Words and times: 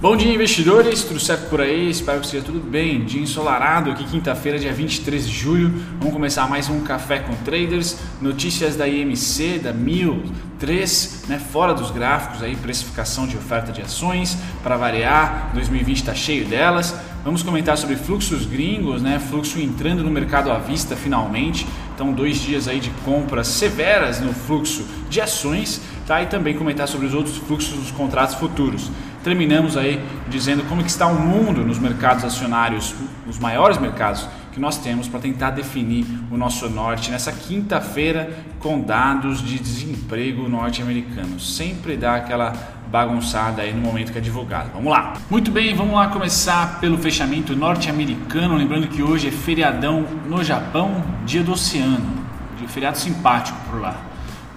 Bom 0.00 0.16
dia, 0.16 0.32
investidores, 0.32 1.02
tudo 1.02 1.18
certo 1.18 1.50
por 1.50 1.60
aí? 1.60 1.90
Espero 1.90 2.20
que 2.20 2.26
esteja 2.26 2.44
tudo 2.44 2.60
bem. 2.60 3.04
Dia 3.04 3.20
ensolarado 3.20 3.90
aqui, 3.90 4.04
quinta-feira, 4.04 4.56
dia 4.56 4.72
23 4.72 5.26
de 5.28 5.34
julho. 5.34 5.74
Vamos 5.98 6.14
começar 6.14 6.48
mais 6.48 6.70
um 6.70 6.82
Café 6.82 7.18
com 7.18 7.34
Traders. 7.44 7.98
Notícias 8.20 8.76
da 8.76 8.86
IMC, 8.86 9.58
da 9.58 9.72
MIL 9.72 10.22
3, 10.56 11.24
né, 11.26 11.40
fora 11.40 11.74
dos 11.74 11.90
gráficos, 11.90 12.44
aí, 12.44 12.54
precificação 12.54 13.26
de 13.26 13.36
oferta 13.36 13.72
de 13.72 13.82
ações. 13.82 14.38
Para 14.62 14.76
variar, 14.76 15.50
2020 15.54 15.96
está 15.96 16.14
cheio 16.14 16.44
delas. 16.44 16.94
Vamos 17.24 17.42
comentar 17.42 17.76
sobre 17.76 17.96
fluxos 17.96 18.46
gringos, 18.46 19.02
né, 19.02 19.18
fluxo 19.18 19.60
entrando 19.60 20.04
no 20.04 20.10
mercado 20.12 20.52
à 20.52 20.58
vista 20.58 20.94
finalmente. 20.94 21.66
Então, 21.92 22.12
dois 22.12 22.40
dias 22.40 22.68
aí 22.68 22.78
de 22.78 22.90
compras 23.04 23.48
severas 23.48 24.20
no 24.20 24.32
fluxo 24.32 24.86
de 25.10 25.20
ações. 25.20 25.80
Tá? 26.06 26.22
E 26.22 26.26
também 26.26 26.56
comentar 26.56 26.88
sobre 26.88 27.06
os 27.06 27.12
outros 27.12 27.36
fluxos 27.36 27.76
dos 27.76 27.90
contratos 27.90 28.36
futuros 28.36 28.90
terminamos 29.22 29.76
aí 29.76 30.02
dizendo 30.28 30.64
como 30.68 30.82
que 30.82 30.90
está 30.90 31.06
o 31.06 31.18
mundo 31.18 31.64
nos 31.64 31.78
mercados 31.78 32.24
acionários, 32.24 32.94
os 33.26 33.38
maiores 33.38 33.78
mercados 33.78 34.26
que 34.52 34.60
nós 34.60 34.78
temos 34.78 35.06
para 35.06 35.20
tentar 35.20 35.50
definir 35.50 36.04
o 36.30 36.36
nosso 36.36 36.68
norte 36.68 37.10
nessa 37.10 37.32
quinta-feira 37.32 38.30
com 38.58 38.80
dados 38.80 39.40
de 39.40 39.58
desemprego 39.58 40.48
norte-americano. 40.48 41.38
Sempre 41.38 41.96
dá 41.96 42.16
aquela 42.16 42.52
bagunçada 42.90 43.62
aí 43.62 43.72
no 43.72 43.80
momento 43.80 44.10
que 44.10 44.18
é 44.18 44.20
divulgado. 44.20 44.70
Vamos 44.74 44.90
lá. 44.90 45.14
Muito 45.30 45.50
bem, 45.50 45.74
vamos 45.74 45.94
lá 45.94 46.08
começar 46.08 46.80
pelo 46.80 46.98
fechamento 46.98 47.54
norte-americano, 47.54 48.56
lembrando 48.56 48.88
que 48.88 49.02
hoje 49.02 49.28
é 49.28 49.30
feriadão 49.30 50.06
no 50.26 50.42
Japão, 50.42 51.04
dia 51.24 51.42
do 51.42 51.52
oceano, 51.52 52.18
um 52.60 52.66
feriado 52.66 52.98
simpático 52.98 53.58
por 53.70 53.80
lá. 53.80 54.07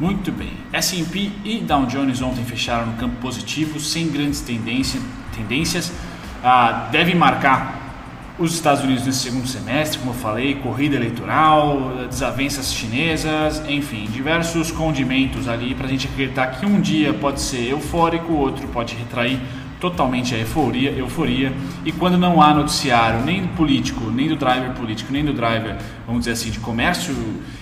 Muito 0.02 0.32
bem. 0.32 0.50
S&P 0.74 1.32
e 1.46 1.60
Dow 1.60 1.86
Jones 1.86 2.24
ontem 2.24 2.44
fecharam 2.44 2.88
no 2.88 2.94
campo 2.94 3.18
positivo, 3.18 3.80
sem 3.80 4.10
grandes 4.10 4.42
tendência, 4.42 5.00
tendências. 5.36 5.92
Ah, 6.44 6.90
devem 6.92 7.14
marcar 7.14 8.34
os 8.40 8.56
Estados 8.56 8.84
Unidos 8.84 9.06
nesse 9.06 9.20
segundo 9.20 9.48
semestre, 9.48 10.00
como 10.00 10.10
eu 10.10 10.16
falei, 10.16 10.56
corrida 10.56 10.96
eleitoral, 10.96 12.08
desavenças 12.10 12.74
chinesas, 12.74 13.62
enfim, 13.70 14.08
diversos 14.12 14.72
condimentos 14.72 15.48
ali 15.48 15.76
para 15.76 15.86
a 15.86 15.90
gente 15.90 16.08
acreditar 16.08 16.48
que 16.48 16.66
um 16.66 16.82
dia 16.82 17.14
pode 17.14 17.40
ser 17.40 17.70
eufórico, 17.70 18.34
outro 18.34 18.68
pode 18.70 18.96
retrair 18.96 19.40
totalmente 19.82 20.36
a 20.36 20.38
euforia, 20.38 20.92
euforia. 20.92 21.52
E 21.84 21.92
quando 21.92 22.18
não 22.18 22.40
há 22.40 22.54
noticiário 22.54 23.26
nem 23.26 23.48
político, 23.48 24.12
nem 24.12 24.28
do 24.28 24.36
driver 24.36 24.72
político, 24.74 25.12
nem 25.12 25.26
do 25.26 25.34
driver, 25.34 25.76
vamos 26.06 26.22
dizer 26.22 26.34
assim, 26.34 26.52
de 26.52 26.60
comércio 26.60 27.16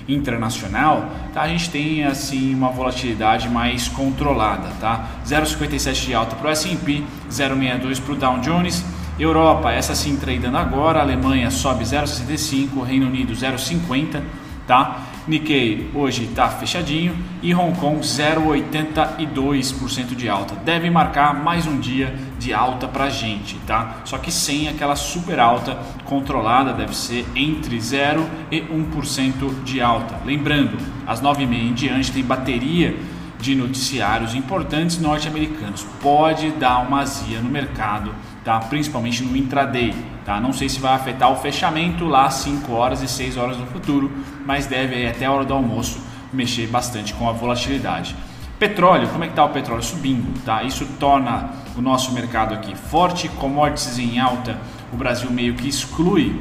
internacional, 0.07 1.09
tá? 1.33 1.43
a 1.43 1.47
gente 1.47 1.69
tem 1.69 2.03
assim 2.03 2.53
uma 2.53 2.69
volatilidade 2.69 3.47
mais 3.47 3.87
controlada, 3.87 4.67
tá? 4.81 5.07
0,57 5.25 6.05
de 6.07 6.13
alta 6.13 6.35
para 6.35 6.49
o 6.49 6.51
S&P, 6.51 7.03
0,62 7.31 8.01
para 8.01 8.13
o 8.13 8.15
Dow 8.17 8.39
Jones. 8.39 8.85
Europa, 9.17 9.71
essa 9.71 9.95
sim 9.95 10.15
tradando 10.15 10.57
agora, 10.57 11.01
Alemanha 11.01 11.51
sobe 11.51 11.83
0,65, 11.83 12.83
Reino 12.83 13.07
Unido 13.07 13.33
0,50, 13.33 14.21
tá? 14.65 15.08
Nikkei 15.29 15.89
hoje 15.93 16.23
está 16.23 16.49
fechadinho 16.49 17.15
e 17.43 17.53
Hong 17.53 17.79
Kong 17.79 17.99
0,82% 17.99 20.15
de 20.15 20.27
alta. 20.27 20.55
Deve 20.55 20.89
marcar 20.89 21.35
mais 21.35 21.67
um 21.67 21.79
dia 21.79 22.15
de 22.39 22.51
alta 22.51 22.87
para 22.87 23.03
a 23.03 23.11
gente, 23.11 23.55
tá? 23.67 23.97
Só 24.05 24.17
que 24.17 24.31
sem 24.31 24.67
aquela 24.67 24.95
super 24.95 25.39
alta 25.39 25.77
controlada, 26.05 26.73
deve 26.73 26.97
ser 26.97 27.27
entre 27.35 27.79
0 27.79 28.27
e 28.49 28.61
1% 28.61 29.63
de 29.63 29.79
alta. 29.79 30.19
Lembrando, 30.25 30.79
às 31.05 31.21
9h30 31.21 31.53
em 31.53 31.73
diante 31.73 32.11
tem 32.11 32.23
bateria 32.23 32.97
de 33.39 33.53
noticiários 33.53 34.33
importantes 34.33 34.99
norte-americanos. 34.99 35.85
Pode 36.01 36.49
dar 36.53 36.79
uma 36.79 37.01
azia 37.01 37.39
no 37.39 37.51
mercado, 37.51 38.15
tá? 38.43 38.59
principalmente 38.61 39.23
no 39.23 39.37
intraday. 39.37 39.93
Tá? 40.29 40.39
Não 40.39 40.53
sei 40.53 40.69
se 40.69 40.79
vai 40.79 40.93
afetar 40.93 41.31
o 41.31 41.37
fechamento 41.37 42.05
lá 42.05 42.29
5 42.29 42.71
horas 42.71 43.01
e 43.01 43.07
6 43.07 43.35
horas 43.35 43.57
no 43.57 43.65
futuro, 43.65 44.11
mas 44.45 44.67
deve 44.67 44.93
aí, 44.93 45.07
até 45.07 45.25
a 45.25 45.31
hora 45.31 45.43
do 45.43 45.55
almoço 45.55 45.99
mexer 46.31 46.67
bastante 46.67 47.15
com 47.15 47.27
a 47.27 47.31
volatilidade. 47.31 48.15
Petróleo, 48.59 49.07
como 49.07 49.23
é 49.23 49.25
que 49.25 49.33
está 49.33 49.43
o 49.43 49.49
petróleo? 49.49 49.81
Subindo, 49.81 50.39
tá? 50.45 50.61
Isso 50.61 50.85
torna 50.99 51.49
o 51.75 51.81
nosso 51.81 52.13
mercado 52.13 52.53
aqui 52.53 52.75
forte, 52.75 53.27
commodities 53.27 53.97
em 53.97 54.19
alta, 54.19 54.55
o 54.93 54.95
Brasil 54.95 55.31
meio 55.31 55.55
que 55.55 55.67
exclui 55.67 56.39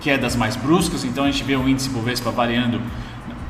quedas 0.00 0.36
mais 0.36 0.54
bruscas, 0.54 1.02
então 1.02 1.24
a 1.24 1.26
gente 1.26 1.42
vê 1.42 1.56
o 1.56 1.68
índice 1.68 1.90
Bovespa 1.90 2.30
variando, 2.30 2.80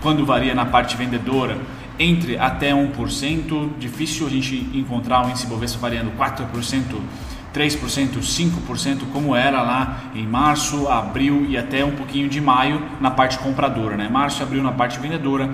quando 0.00 0.24
varia 0.24 0.54
na 0.54 0.64
parte 0.64 0.96
vendedora, 0.96 1.58
entre 1.98 2.38
até 2.38 2.72
1%, 2.72 3.68
difícil 3.78 4.26
a 4.26 4.30
gente 4.30 4.70
encontrar 4.72 5.26
o 5.26 5.28
índice 5.28 5.46
Bovespa 5.46 5.78
variando 5.78 6.10
4%, 6.16 6.96
3%, 7.52 8.18
5%, 8.20 9.00
como 9.12 9.36
era 9.36 9.62
lá 9.62 10.04
em 10.14 10.26
março, 10.26 10.88
abril 10.88 11.46
e 11.48 11.56
até 11.56 11.84
um 11.84 11.92
pouquinho 11.92 12.28
de 12.28 12.40
maio 12.40 12.82
na 13.00 13.10
parte 13.10 13.38
compradora. 13.38 13.96
Né? 13.96 14.08
Março 14.08 14.42
abril 14.42 14.62
na 14.62 14.72
parte 14.72 14.98
vendedora, 14.98 15.50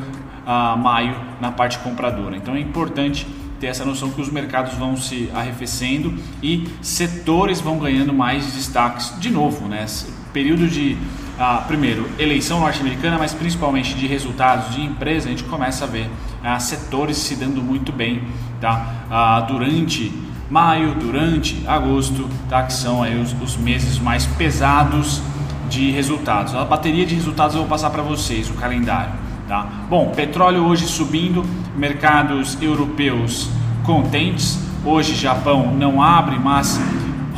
a 0.46 0.76
maio 0.76 1.14
na 1.40 1.50
parte 1.50 1.78
compradora. 1.78 2.36
Então 2.36 2.54
é 2.54 2.60
importante 2.60 3.26
ter 3.60 3.66
essa 3.66 3.84
noção 3.84 4.10
que 4.10 4.20
os 4.20 4.30
mercados 4.30 4.74
vão 4.74 4.96
se 4.96 5.30
arrefecendo 5.34 6.14
e 6.42 6.68
setores 6.80 7.60
vão 7.60 7.78
ganhando 7.78 8.14
mais 8.14 8.52
destaques 8.52 9.18
de 9.18 9.30
novo, 9.30 9.66
né? 9.66 9.84
Período 10.32 10.68
de 10.68 10.96
ah, 11.38 11.64
primeiro 11.66 12.08
eleição 12.18 12.60
norte-americana, 12.60 13.18
mas 13.18 13.34
principalmente 13.34 13.94
de 13.94 14.06
resultados 14.06 14.74
de 14.74 14.82
empresa, 14.82 15.28
a 15.28 15.30
gente 15.30 15.44
começa 15.44 15.84
a 15.84 15.88
ver 15.88 16.08
ah, 16.42 16.58
setores 16.60 17.16
se 17.16 17.34
dando 17.34 17.60
muito 17.62 17.92
bem, 17.92 18.22
tá? 18.60 19.04
Ah, 19.10 19.40
durante 19.40 20.12
maio, 20.50 20.94
durante 20.94 21.62
agosto, 21.66 22.28
tá? 22.48 22.62
Que 22.62 22.72
são 22.72 23.02
aí 23.02 23.20
os, 23.20 23.34
os 23.40 23.56
meses 23.56 23.98
mais 23.98 24.26
pesados 24.26 25.22
de 25.68 25.90
resultados. 25.90 26.54
A 26.54 26.64
bateria 26.64 27.04
de 27.04 27.14
resultados 27.14 27.54
eu 27.54 27.62
vou 27.62 27.68
passar 27.68 27.90
para 27.90 28.02
vocês, 28.02 28.48
o 28.50 28.54
calendário. 28.54 29.12
Tá? 29.46 29.66
Bom, 29.88 30.10
petróleo 30.10 30.64
hoje 30.64 30.86
subindo, 30.86 31.44
mercados 31.76 32.60
europeus 32.60 33.48
contentes. 33.84 34.58
Hoje 34.84 35.14
Japão 35.14 35.74
não 35.74 36.02
abre, 36.02 36.38
mas 36.38 36.80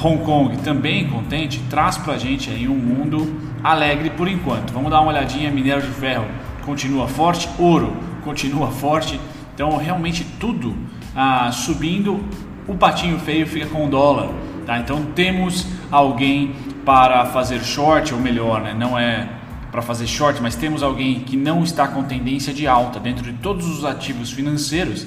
Hong 0.03 0.25
Kong 0.25 0.57
também 0.59 1.09
contente, 1.09 1.61
traz 1.71 1.97
para 1.97 2.15
a 2.15 2.19
gente 2.19 2.51
aí 2.51 2.69
um 2.69 2.77
mundo 2.77 3.41
alegre 3.63 4.11
por 4.11 4.29
enquanto. 4.29 4.73
Vamos 4.73 4.91
dar 4.91 5.01
uma 5.01 5.11
olhadinha, 5.11 5.51
minério 5.51 5.83
de 5.83 5.93
ferro 5.93 6.27
continua 6.65 7.09
forte, 7.09 7.49
ouro 7.59 7.97
continua 8.23 8.71
forte, 8.71 9.21
então 9.55 9.77
realmente 9.77 10.25
tudo 10.39 10.75
ah, 11.15 11.51
subindo. 11.53 12.21
O 12.67 12.75
patinho 12.75 13.19
feio 13.19 13.47
fica 13.47 13.67
com 13.67 13.87
o 13.87 13.89
dólar, 13.89 14.31
tá? 14.67 14.79
Então 14.79 15.07
temos 15.15 15.67
alguém 15.91 16.55
para 16.85 17.27
fazer 17.27 17.61
short, 17.61 18.15
ou 18.15 18.21
melhor, 18.21 18.63
né? 18.63 18.75
não 18.75 18.99
é 18.99 19.29
para 19.71 19.83
fazer 19.83 20.07
short, 20.07 20.43
mas 20.43 20.57
temos 20.57 20.83
alguém 20.83 21.21
que 21.21 21.37
não 21.37 21.63
está 21.63 21.87
com 21.87 22.03
tendência 22.03 22.53
de 22.53 22.67
alta 22.67 22.99
dentro 22.99 23.23
de 23.23 23.33
todos 23.35 23.69
os 23.69 23.85
ativos 23.85 24.33
financeiros, 24.33 25.07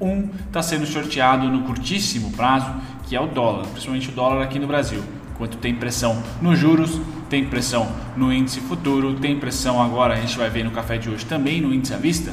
um 0.00 0.28
está 0.46 0.62
sendo 0.62 0.86
shorteado 0.86 1.48
no 1.48 1.62
curtíssimo 1.62 2.30
prazo, 2.32 2.72
que 3.08 3.16
é 3.16 3.20
o 3.20 3.26
dólar, 3.26 3.66
principalmente 3.68 4.10
o 4.10 4.12
dólar 4.12 4.42
aqui 4.42 4.58
no 4.58 4.66
Brasil. 4.66 5.02
Enquanto 5.34 5.56
tem 5.58 5.74
pressão 5.74 6.22
nos 6.40 6.58
juros, 6.58 7.00
tem 7.28 7.44
pressão 7.44 7.88
no 8.16 8.32
índice 8.32 8.60
futuro, 8.60 9.14
tem 9.14 9.38
pressão 9.38 9.82
agora, 9.82 10.14
a 10.14 10.20
gente 10.20 10.36
vai 10.36 10.48
ver 10.48 10.64
no 10.64 10.70
café 10.70 10.96
de 10.96 11.10
hoje 11.10 11.26
também 11.26 11.60
no 11.60 11.74
índice 11.74 11.92
à 11.92 11.96
vista, 11.96 12.32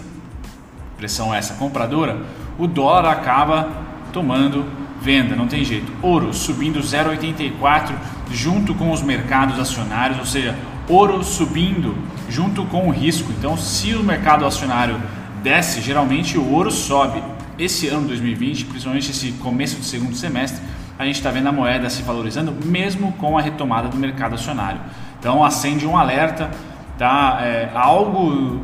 pressão 0.98 1.34
essa 1.34 1.56
compradora, 1.56 2.22
o 2.58 2.68
dólar 2.68 3.06
acaba 3.08 3.70
tomando 4.14 4.66
venda, 5.02 5.36
não 5.36 5.48
tem 5.48 5.66
jeito. 5.66 5.92
Ouro 6.02 6.34
subindo 6.34 6.80
0,84 6.80 7.94
junto 8.32 8.74
com 8.74 8.92
os 8.92 9.02
mercados 9.02 9.60
acionários, 9.60 10.20
ou 10.20 10.26
seja, 10.26 10.56
ouro 10.88 11.24
subindo 11.24 11.98
junto 12.30 12.64
com 12.66 12.88
o 12.88 12.92
risco. 12.92 13.32
Então, 13.38 13.58
se 13.58 13.94
o 13.94 14.04
mercado 14.04 14.46
acionário 14.46 15.02
desce, 15.42 15.82
geralmente 15.82 16.38
o 16.38 16.52
ouro 16.52 16.72
sobe. 16.72 17.22
Esse 17.60 17.88
ano 17.88 18.08
2020, 18.08 18.66
principalmente 18.66 19.12
esse 19.12 19.34
começo 19.34 19.76
do 19.78 19.84
segundo 19.84 20.16
semestre, 20.16 20.64
a 20.98 21.06
gente 21.06 21.16
está 21.16 21.30
vendo 21.30 21.48
a 21.48 21.52
moeda 21.52 21.90
se 21.90 22.02
valorizando, 22.02 22.56
mesmo 22.66 23.12
com 23.14 23.38
a 23.38 23.42
retomada 23.42 23.90
do 23.90 23.98
mercado 23.98 24.36
acionário. 24.36 24.80
Então, 25.20 25.44
acende 25.44 25.86
um 25.86 25.98
alerta, 25.98 26.50
tá? 26.98 27.40
É, 27.42 27.70
algo 27.76 28.62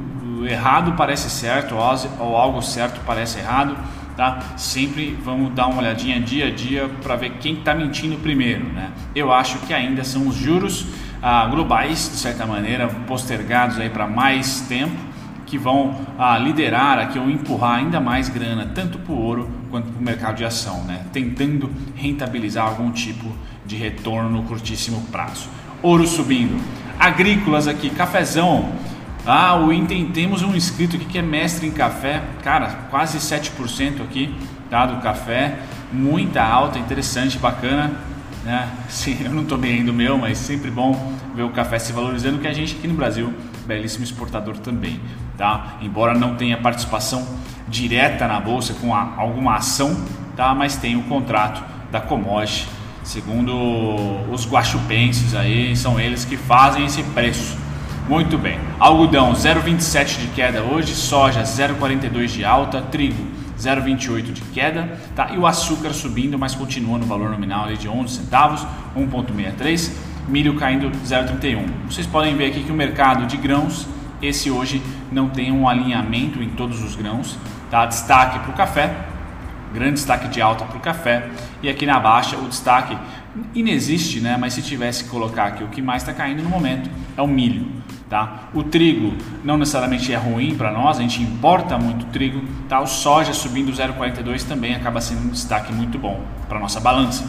errado 0.47 0.94
parece 0.94 1.29
certo 1.29 1.75
ou 1.75 2.35
algo 2.35 2.62
certo 2.62 3.01
parece 3.06 3.39
errado. 3.39 3.75
Tá? 4.19 4.38
Sempre 4.57 5.18
vamos 5.24 5.54
dar 5.54 5.68
uma 5.68 5.80
olhadinha 5.80 6.19
dia 6.19 6.48
a 6.48 6.51
dia 6.51 6.89
para 7.01 7.16
ver 7.16 7.38
quem 7.39 7.54
está 7.54 7.74
mentindo 7.74 8.18
primeiro. 8.18 8.66
Né? 8.66 8.92
Eu 9.16 9.31
acho 9.31 9.60
que 9.60 9.74
ainda 9.74 10.04
são 10.04 10.27
os 10.27 10.36
juros 10.36 10.88
ah, 11.21 11.45
globais, 11.45 12.10
de 12.12 12.18
certa 12.18 12.45
maneira, 12.45 12.89
postergados 13.07 13.80
aí 13.80 13.89
para 13.89 14.07
mais 14.07 14.60
tempo, 14.68 14.98
que 15.45 15.57
vão 15.57 15.95
ah, 16.18 16.38
liderar 16.38 17.00
aqui 17.00 17.18
ou 17.18 17.30
empurrar 17.30 17.77
ainda 17.77 18.01
mais 18.01 18.27
grana, 18.27 18.69
tanto 18.75 19.00
para 19.00 19.13
o 19.13 19.18
ouro 19.18 19.50
quanto 19.71 19.89
para 19.89 20.01
o 20.01 20.04
mercado 20.04 20.36
de 20.36 20.44
ação, 20.44 20.83
né? 20.83 21.06
tentando 21.13 21.71
rentabilizar 21.95 22.68
algum 22.68 22.92
tipo 22.92 23.33
de 23.66 23.77
retorno 23.77 24.30
no 24.30 24.44
curtíssimo 24.44 25.01
prazo. 25.13 25.48
Ouro 25.81 26.06
subindo. 26.06 26.62
Agrícolas 27.00 27.69
aqui, 27.69 27.89
cafezão 27.89 28.69
Ah, 29.25 29.56
o 29.56 29.71
Intem 29.71 30.07
temos 30.07 30.42
um 30.42 30.56
inscrito 30.56 30.95
aqui 30.95 31.06
que 31.06 31.18
é 31.18 31.21
mestre 31.21 31.68
em 31.68 31.71
café, 31.71 32.24
cara, 32.44 32.68
quase 32.89 33.18
7% 33.18 34.01
aqui, 34.01 34.33
tá, 34.69 34.86
do 34.86 35.01
café, 35.01 35.60
muita 35.92 36.44
alta, 36.44 36.80
interessante, 36.80 37.38
bacana, 37.38 37.92
né? 38.44 38.69
Sim, 38.88 39.18
eu 39.24 39.31
não 39.31 39.44
tomei 39.44 39.75
ainda 39.75 39.92
o 39.92 39.94
meu, 39.94 40.18
mas 40.18 40.38
sempre 40.38 40.71
bom 40.71 41.13
ver 41.36 41.44
o 41.44 41.50
café 41.50 41.77
se 41.77 41.92
valorizando, 41.92 42.39
que 42.39 42.48
a 42.48 42.54
gente 42.54 42.75
aqui 42.75 42.88
no 42.88 42.95
Brasil, 42.95 43.33
belíssimo 43.66 44.04
exportador 44.04 44.57
também, 44.57 45.00
tá? 45.38 45.77
Embora 45.81 46.18
não 46.18 46.36
tenha 46.36 46.57
participação 46.57 47.27
direta 47.68 48.27
na 48.27 48.39
bolsa 48.39 48.74
com 48.74 48.95
a, 48.95 49.13
alguma 49.18 49.56
ação, 49.56 49.95
tá? 50.36 50.56
Mas 50.56 50.75
tem 50.75 50.95
o 50.95 51.04
contrato 51.04 51.63
da 51.92 52.00
commodity, 52.00 52.68
segundo 53.04 53.54
os 54.31 54.50
guachupenses 54.50 55.36
aí, 55.36 55.75
são 55.75 56.00
eles 56.00 56.25
que 56.25 56.38
fazem 56.38 56.86
esse 56.86 57.04
preço. 57.04 57.69
Muito 58.09 58.39
bem. 58.39 58.59
Algodão 58.79 59.33
0,27 59.33 60.21
de 60.21 60.27
queda 60.29 60.63
hoje, 60.63 60.95
soja 60.95 61.44
0,42 61.44 62.25
de 62.25 62.44
alta, 62.44 62.81
trigo 62.81 63.23
0,28 63.56 64.33
de 64.33 64.41
queda, 64.41 64.97
tá? 65.15 65.29
E 65.31 65.38
o 65.38 65.45
açúcar 65.45 65.94
subindo, 65.94 66.35
mas 66.35 66.56
continua 66.56 66.97
no 66.97 67.06
valor 67.06 67.29
nominal 67.29 67.65
ali 67.65 67.77
de 67.77 67.88
11 67.88 68.15
centavos, 68.15 68.65
1,63. 68.97 69.91
Milho 70.27 70.56
caindo 70.56 70.89
0,31. 70.89 71.63
Vocês 71.88 72.07
podem 72.07 72.35
ver 72.35 72.47
aqui 72.47 72.63
que 72.63 72.71
o 72.71 72.75
mercado 72.75 73.27
de 73.27 73.38
grãos, 73.38 73.85
esse 74.23 74.50
hoje 74.50 74.81
não 75.11 75.29
tem 75.29 75.51
um 75.51 75.69
alinhamento 75.69 76.41
em 76.41 76.50
todos 76.50 76.83
os 76.83 76.95
grãos, 76.95 77.38
tá? 77.69 77.85
Destaque 77.85 78.39
para 78.39 78.50
o 78.50 78.53
café, 78.56 78.91
grande 79.74 79.94
destaque 79.94 80.27
de 80.27 80.42
alta 80.42 80.66
para 80.66 80.77
o 80.77 80.80
café 80.80 81.30
e 81.62 81.69
aqui 81.69 81.86
na 81.86 82.00
baixa 82.00 82.38
o 82.38 82.48
destaque 82.48 82.98
inexiste, 83.54 84.19
né? 84.19 84.38
Mas 84.38 84.54
se 84.54 84.62
tivesse 84.62 85.04
que 85.04 85.10
colocar 85.10 85.45
aqui 85.45 85.63
o 85.63 85.68
que 85.68 85.81
mais 85.81 86.01
está 86.01 86.13
caindo 86.13 86.42
no 86.42 86.50
momento 86.50 86.89
é 87.16 87.21
o 87.21 87.27
milho. 87.27 87.80
Tá? 88.10 88.50
O 88.56 88.63
trigo 88.63 89.13
não 89.44 89.56
necessariamente 89.56 90.12
é 90.12 90.18
ruim 90.18 90.56
para 90.56 90.71
nós, 90.71 90.98
a 90.98 91.01
gente 91.01 91.21
importa 91.21 91.77
muito 91.77 92.06
trigo. 92.07 92.42
Tá? 92.68 92.81
O 92.81 92.88
soja 92.88 93.33
subindo 93.33 93.71
0,42 93.71 94.48
também 94.48 94.74
acaba 94.74 95.00
sendo 95.00 95.27
um 95.27 95.30
destaque 95.30 95.71
muito 95.71 96.00
bom 96.00 96.19
para 96.48 96.60
nossa 96.60 96.80
balança. 96.80 97.24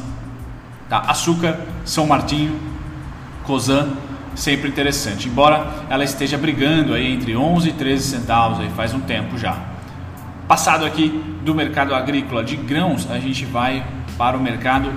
Tá? 0.88 1.00
Açúcar, 1.00 1.60
São 1.84 2.06
Martinho, 2.06 2.58
Cosan, 3.44 3.90
sempre 4.34 4.70
interessante. 4.70 5.28
Embora 5.28 5.66
ela 5.90 6.02
esteja 6.02 6.38
brigando 6.38 6.94
aí 6.94 7.12
entre 7.12 7.36
11 7.36 7.68
e 7.68 7.72
13 7.72 8.02
centavos 8.02 8.60
aí 8.60 8.70
faz 8.70 8.94
um 8.94 9.00
tempo 9.00 9.36
já. 9.36 9.69
Passado 10.50 10.84
aqui 10.84 11.08
do 11.44 11.54
mercado 11.54 11.94
agrícola 11.94 12.42
de 12.42 12.56
grãos, 12.56 13.08
a 13.08 13.20
gente 13.20 13.44
vai 13.44 13.86
para 14.18 14.36
o 14.36 14.40
mercado 14.42 14.92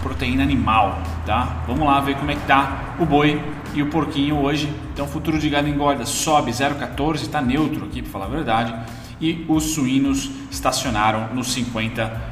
proteína 0.00 0.44
animal, 0.44 1.02
tá? 1.26 1.64
Vamos 1.66 1.84
lá 1.84 2.00
ver 2.00 2.14
como 2.14 2.30
é 2.30 2.36
que 2.36 2.46
tá 2.46 2.94
o 3.00 3.04
boi 3.04 3.42
e 3.74 3.82
o 3.82 3.86
porquinho 3.90 4.36
hoje. 4.36 4.72
Então, 4.92 5.08
futuro 5.08 5.40
de 5.40 5.50
gado 5.50 5.68
engorda 5.68 6.06
sobe 6.06 6.52
0,14, 6.52 7.16
está 7.16 7.42
neutro 7.42 7.84
aqui, 7.84 8.00
para 8.00 8.12
falar 8.12 8.26
a 8.26 8.28
verdade. 8.28 8.76
E 9.20 9.44
os 9.48 9.74
suínos 9.74 10.30
estacionaram 10.52 11.34
nos 11.34 11.52
50 11.52 12.22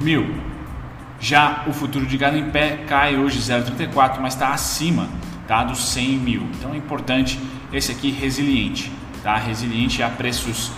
mil. 0.00 0.34
Já 1.20 1.64
o 1.66 1.74
futuro 1.74 2.06
de 2.06 2.16
gado 2.16 2.38
em 2.38 2.48
pé 2.48 2.84
cai 2.88 3.18
hoje 3.18 3.38
0,34, 3.38 4.18
mas 4.18 4.32
está 4.32 4.54
acima 4.54 5.10
tá, 5.46 5.62
dos 5.62 5.84
100 5.90 6.08
mil. 6.16 6.48
Então 6.58 6.72
é 6.72 6.78
importante 6.78 7.38
esse 7.70 7.92
aqui 7.92 8.10
resiliente, 8.10 8.90
tá? 9.22 9.36
Resiliente 9.36 10.02
a 10.02 10.08
preços 10.08 10.72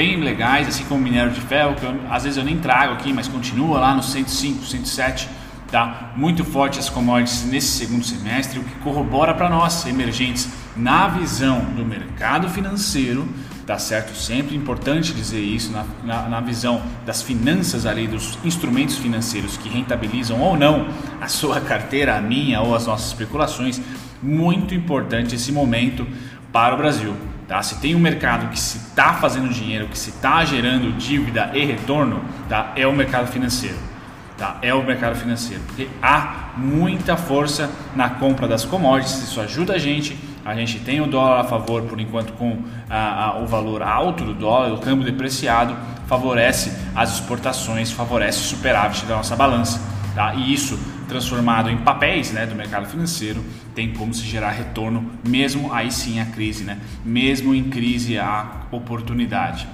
bem 0.00 0.16
legais, 0.16 0.66
assim 0.66 0.82
como 0.84 0.98
minério 1.02 1.30
de 1.30 1.42
ferro, 1.42 1.74
que 1.74 1.84
eu, 1.84 1.94
às 2.08 2.22
vezes 2.22 2.38
eu 2.38 2.42
nem 2.42 2.56
trago 2.56 2.94
aqui, 2.94 3.12
mas 3.12 3.28
continua 3.28 3.78
lá 3.78 3.94
no 3.94 4.02
105, 4.02 4.64
107 4.64 5.28
tá? 5.70 6.12
muito 6.16 6.42
forte 6.42 6.78
as 6.78 6.88
commodities 6.88 7.44
nesse 7.44 7.68
segundo 7.68 8.02
semestre, 8.02 8.58
o 8.58 8.64
que 8.64 8.76
corrobora 8.76 9.34
para 9.34 9.50
nós, 9.50 9.84
emergentes, 9.84 10.48
na 10.74 11.06
visão 11.06 11.60
do 11.76 11.84
mercado 11.84 12.48
financeiro, 12.48 13.28
tá 13.66 13.78
certo? 13.78 14.16
Sempre 14.16 14.56
importante 14.56 15.12
dizer 15.12 15.42
isso, 15.42 15.70
na, 15.70 15.84
na, 16.02 16.28
na, 16.30 16.40
visão 16.40 16.80
das 17.04 17.20
finanças 17.20 17.84
ali, 17.84 18.06
dos 18.08 18.38
instrumentos 18.42 18.96
financeiros 18.96 19.58
que 19.58 19.68
rentabilizam 19.68 20.40
ou 20.40 20.56
não 20.56 20.88
a 21.20 21.28
sua 21.28 21.60
carteira, 21.60 22.16
a 22.16 22.22
minha 22.22 22.62
ou 22.62 22.74
as 22.74 22.86
nossas 22.86 23.08
especulações, 23.08 23.78
muito 24.22 24.74
importante 24.74 25.34
esse 25.34 25.52
momento 25.52 26.06
para 26.50 26.74
o 26.74 26.78
Brasil. 26.78 27.14
Tá? 27.50 27.60
Se 27.64 27.80
tem 27.80 27.96
um 27.96 27.98
mercado 27.98 28.48
que 28.48 28.60
se 28.60 28.78
está 28.78 29.14
fazendo 29.14 29.48
dinheiro, 29.48 29.88
que 29.88 29.98
se 29.98 30.10
está 30.10 30.44
gerando 30.44 30.96
dívida 30.96 31.50
e 31.52 31.64
retorno, 31.64 32.22
tá? 32.48 32.70
é 32.76 32.86
o 32.86 32.92
mercado 32.92 33.26
financeiro 33.26 33.90
tá? 34.38 34.56
é 34.62 34.72
o 34.72 34.84
mercado 34.84 35.16
financeiro, 35.16 35.60
porque 35.66 35.88
há 36.00 36.52
muita 36.56 37.16
força 37.16 37.68
na 37.94 38.08
compra 38.08 38.46
das 38.46 38.64
commodities, 38.64 39.22
isso 39.24 39.40
ajuda 39.40 39.74
a 39.74 39.78
gente. 39.78 40.16
A 40.44 40.54
gente 40.54 40.78
tem 40.78 41.00
o 41.00 41.08
dólar 41.08 41.40
a 41.40 41.44
favor 41.44 41.82
por 41.82 42.00
enquanto 42.00 42.32
com 42.34 42.62
a, 42.88 43.24
a, 43.24 43.38
o 43.40 43.46
valor 43.48 43.82
alto 43.82 44.24
do 44.24 44.32
dólar, 44.32 44.72
o 44.72 44.78
câmbio 44.78 45.04
depreciado 45.04 45.76
favorece 46.06 46.72
as 46.94 47.14
exportações, 47.14 47.90
favorece 47.90 48.38
o 48.38 48.42
superávit 48.42 49.04
da 49.06 49.16
nossa 49.16 49.34
balança. 49.34 49.80
Tá? 50.14 50.34
E 50.34 50.54
isso 50.54 50.78
transformado 51.10 51.68
em 51.68 51.78
papéis 51.78 52.30
né, 52.30 52.46
do 52.46 52.54
mercado 52.54 52.86
financeiro 52.86 53.44
tem 53.74 53.92
como 53.92 54.14
se 54.14 54.24
gerar 54.24 54.52
retorno, 54.52 55.10
mesmo 55.26 55.72
aí 55.72 55.90
sim 55.90 56.20
a 56.20 56.26
crise, 56.26 56.62
né? 56.62 56.78
mesmo 57.04 57.52
em 57.52 57.64
crise 57.68 58.16
há 58.16 58.46
oportunidade. 58.70 59.66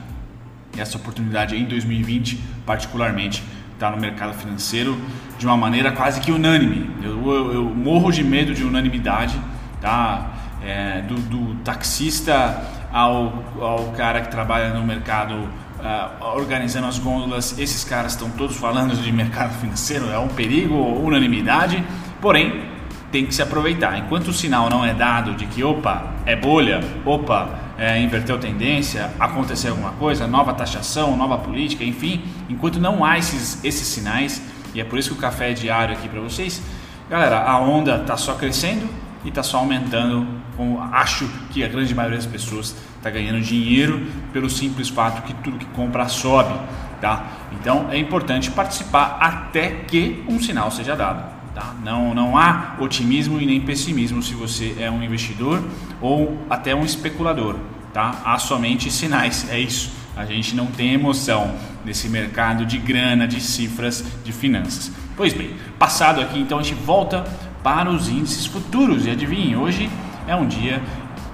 E 0.75 0.81
essa 0.81 0.97
oportunidade 0.97 1.55
em 1.55 1.67
2020, 1.67 2.41
particularmente, 2.65 3.45
está 3.75 3.91
no 3.91 3.99
mercado 3.99 4.33
financeiro 4.33 4.99
de 5.39 5.45
uma 5.45 5.59
maneira 5.59 5.93
quase 5.93 6.21
que 6.21 6.33
unânime. 6.33 6.91
Eu, 7.03 7.31
eu, 7.31 7.53
eu 7.53 7.65
morro 7.65 8.11
de 8.11 8.25
medo 8.25 8.55
de 8.55 8.65
unanimidade, 8.65 9.39
tá? 9.81 10.33
É, 10.65 11.03
do, 11.03 11.17
do, 11.17 11.55
taxista 11.57 12.63
ao, 12.91 13.45
ao 13.61 13.93
cara 13.93 14.23
que 14.23 14.31
trabalha 14.31 14.73
no 14.73 14.85
mercado 14.87 15.49
uh, 15.79 16.25
organizando 16.37 16.87
as 16.87 16.99
gôndolas, 16.99 17.59
esses 17.59 17.85
caras 17.85 18.13
estão 18.13 18.31
todos 18.31 18.57
falando 18.57 18.95
de 18.95 19.13
mercado 19.13 19.59
financeiro, 19.61 20.11
é 20.11 20.19
um 20.19 20.29
perigo, 20.29 20.75
unanimidade, 20.75 21.85
porém 22.21 22.77
tem 23.11 23.25
que 23.25 23.35
se 23.35 23.43
aproveitar. 23.43 23.99
Enquanto 23.99 24.29
o 24.29 24.33
sinal 24.33 24.69
não 24.69 24.85
é 24.85 24.93
dado 24.93 25.35
de 25.35 25.47
que, 25.47 25.63
opa, 25.63 26.13
é 26.25 26.35
bolha, 26.35 26.81
opa, 27.05 27.49
é, 27.79 28.01
inverteu 28.01 28.39
tendência, 28.39 29.11
aconteceu 29.19 29.71
alguma 29.71 29.93
coisa, 29.93 30.27
nova 30.27 30.53
taxação, 30.55 31.17
nova 31.17 31.39
política, 31.39 31.85
enfim, 31.85 32.23
enquanto 32.49 32.81
não 32.81 33.05
há 33.05 33.19
esses, 33.19 33.63
esses 33.65 33.87
sinais, 33.87 34.43
e 34.75 34.81
é 34.81 34.85
por 34.85 34.99
isso 34.99 35.11
que 35.11 35.17
o 35.17 35.21
café 35.21 35.51
é 35.51 35.55
diário 35.55 35.95
aqui 35.95 36.09
para 36.09 36.21
vocês, 36.21 36.63
galera, 37.09 37.43
a 37.43 37.59
onda 37.59 37.97
está 37.97 38.17
só 38.17 38.35
crescendo 38.35 38.89
e 39.25 39.29
está 39.29 39.43
só 39.43 39.59
aumentando. 39.59 40.36
Com, 40.57 40.81
acho 40.81 41.29
que 41.51 41.63
a 41.63 41.69
grande 41.69 41.95
maioria 41.95 42.19
das 42.19 42.27
pessoas 42.27 42.75
está 42.97 43.11
ganhando 43.11 43.41
dinheiro 43.41 44.07
pelo 44.33 44.49
simples 44.49 44.89
fato 44.89 45.23
que 45.23 45.35
tudo 45.35 45.59
que 45.59 45.67
compra 45.67 46.09
sobe, 46.09 46.59
tá? 47.01 47.27
Então 47.53 47.89
é 47.91 47.99
importante 47.99 48.51
participar 48.51 49.19
até 49.21 49.71
que 49.71 50.25
um 50.29 50.41
sinal 50.41 50.71
seja 50.71 50.97
dado. 50.97 51.37
Tá? 51.55 51.75
Não, 51.83 52.15
não 52.15 52.37
há 52.37 52.77
otimismo 52.79 53.41
e 53.41 53.47
nem 53.47 53.63
pessimismo 53.63 54.23
se 54.23 54.35
você 54.35 54.77
é 54.79 54.91
um 54.91 55.03
investidor 55.03 55.63
ou 56.03 56.39
até 56.51 56.75
um 56.75 56.85
especulador. 56.85 57.57
Tá? 57.95 58.21
Há 58.25 58.39
somente 58.39 58.91
sinais, 58.91 59.49
é 59.51 59.59
isso. 59.59 59.91
A 60.15 60.27
gente 60.27 60.55
não 60.55 60.67
tem 60.67 60.93
emoção 60.93 61.55
nesse 61.83 62.11
mercado 62.11 62.67
de 62.67 62.77
grana, 62.77 63.27
de 63.27 63.41
cifras, 63.41 64.05
de 64.23 64.33
finanças. 64.33 64.93
Pois 65.17 65.33
bem, 65.33 65.55
passado 65.79 66.21
aqui, 66.21 66.39
então 66.39 66.59
a 66.59 66.63
gente 66.63 66.75
volta 66.75 67.25
para 67.63 67.91
os 67.91 68.09
índices 68.09 68.45
futuros. 68.45 69.07
E 69.07 69.11
adivinhe, 69.11 69.57
hoje 69.57 69.89
é 70.27 70.35
um 70.35 70.47
dia 70.47 70.83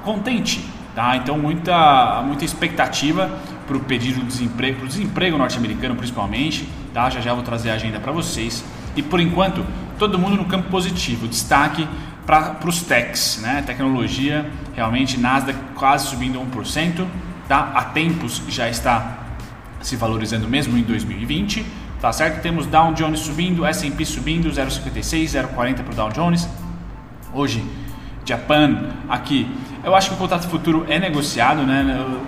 contente. 0.05 0.65
Tá? 0.95 1.17
Então 1.17 1.39
muita, 1.39 2.23
muita 2.23 2.45
expectativa 2.45 3.31
para 3.67 3.77
o 3.77 3.81
pedido 3.81 4.21
de 4.21 4.27
desemprego, 4.27 4.79
para 4.79 4.85
o 4.85 4.89
desemprego 4.89 5.39
norte-americano 5.39 5.95
principalmente. 5.95 6.69
Tá? 6.93 7.09
Já 7.09 7.21
já 7.21 7.35
vou 7.35 7.43
trazer 7.43 7.71
a 7.71 7.75
agenda 7.75 7.99
para 7.99 8.13
vocês. 8.13 8.65
E 8.95 9.03
por 9.03 9.21
enquanto, 9.21 9.65
todo 9.99 10.19
mundo 10.19 10.37
no 10.37 10.45
campo 10.45 10.69
positivo. 10.69 11.27
Destaque 11.27 11.89
para 12.27 12.59
os 12.67 12.83
techs, 12.83 13.41
né? 13.43 13.63
Tecnologia, 13.63 14.49
realmente 14.75 15.19
Nasdaq 15.19 15.59
quase 15.75 16.07
subindo 16.07 16.39
1%, 16.41 17.07
tá? 17.49 17.73
Há 17.75 17.85
tempos 17.87 18.43
já 18.49 18.69
está 18.69 19.19
se 19.81 19.97
valorizando 19.97 20.49
mesmo 20.49 20.79
em 20.79 20.83
2020, 20.83 21.67
tá 22.01 22.13
certo? 22.13 22.41
Temos 22.41 22.67
Dow 22.67 22.93
Jones 22.93 23.21
subindo, 23.21 23.67
S&P 23.67 24.05
subindo 24.05 24.49
0,56, 24.51 25.25
0,40 25.25 25.83
para 25.83 25.93
o 25.93 25.95
Dow 25.95 26.13
Jones. 26.13 26.49
Hoje, 27.35 27.65
Japan 28.25 28.91
aqui. 29.09 29.51
Eu 29.85 29.95
acho 29.95 30.11
que 30.11 30.15
o 30.15 30.19
contrato 30.19 30.49
futuro 30.49 30.87
é 30.89 30.99
negociado, 30.99 31.63
né? 31.63 31.97
Eu 31.99 32.21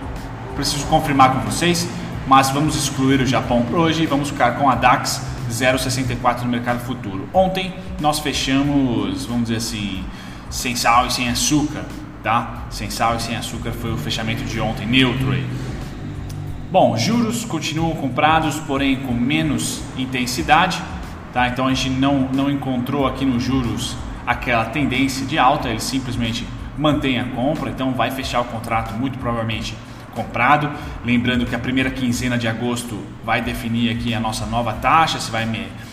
preciso 0.54 0.86
confirmar 0.86 1.32
com 1.32 1.40
vocês, 1.40 1.88
mas 2.26 2.50
vamos 2.50 2.76
excluir 2.76 3.20
o 3.20 3.26
Japão 3.26 3.62
por 3.62 3.78
hoje 3.78 4.02
e 4.02 4.06
vamos 4.06 4.30
ficar 4.30 4.52
com 4.52 4.68
a 4.68 4.74
DAX 4.74 5.20
0,64 5.50 6.42
no 6.42 6.48
mercado 6.48 6.80
futuro. 6.80 7.28
Ontem 7.32 7.72
nós 8.00 8.18
fechamos, 8.18 9.26
vamos 9.26 9.44
dizer 9.44 9.56
assim, 9.56 10.04
sem 10.50 10.74
sal 10.74 11.06
e 11.06 11.12
sem 11.12 11.28
açúcar, 11.28 11.84
tá? 12.22 12.64
Sem 12.70 12.90
sal 12.90 13.16
e 13.16 13.22
sem 13.22 13.36
açúcar 13.36 13.72
foi 13.72 13.92
o 13.92 13.96
fechamento 13.96 14.44
de 14.44 14.60
ontem, 14.60 14.86
neutro 14.86 15.32
aí. 15.32 15.46
Bom, 16.70 16.96
juros 16.96 17.44
continuam 17.44 17.94
comprados, 17.94 18.56
porém 18.60 18.96
com 18.96 19.12
menos 19.12 19.80
intensidade, 19.96 20.82
tá? 21.32 21.46
Então 21.46 21.68
a 21.68 21.74
gente 21.74 21.90
não, 21.90 22.28
não 22.32 22.50
encontrou 22.50 23.06
aqui 23.06 23.24
nos 23.24 23.42
juros 23.42 23.96
aquela 24.26 24.66
tendência 24.66 25.26
de 25.26 25.38
alta, 25.38 25.68
eles 25.68 25.82
simplesmente 25.82 26.46
mantém 26.76 27.18
a 27.18 27.24
compra, 27.24 27.70
então 27.70 27.92
vai 27.92 28.10
fechar 28.10 28.40
o 28.40 28.44
contrato 28.44 28.94
muito 28.94 29.18
provavelmente 29.18 29.74
comprado. 30.14 30.70
Lembrando 31.04 31.44
que 31.44 31.54
a 31.54 31.58
primeira 31.58 31.90
quinzena 31.90 32.38
de 32.38 32.48
agosto 32.48 32.98
vai 33.24 33.42
definir 33.42 33.90
aqui 33.90 34.14
a 34.14 34.20
nossa 34.20 34.46
nova 34.46 34.72
taxa, 34.74 35.18
se 35.18 35.30
vai 35.30 35.48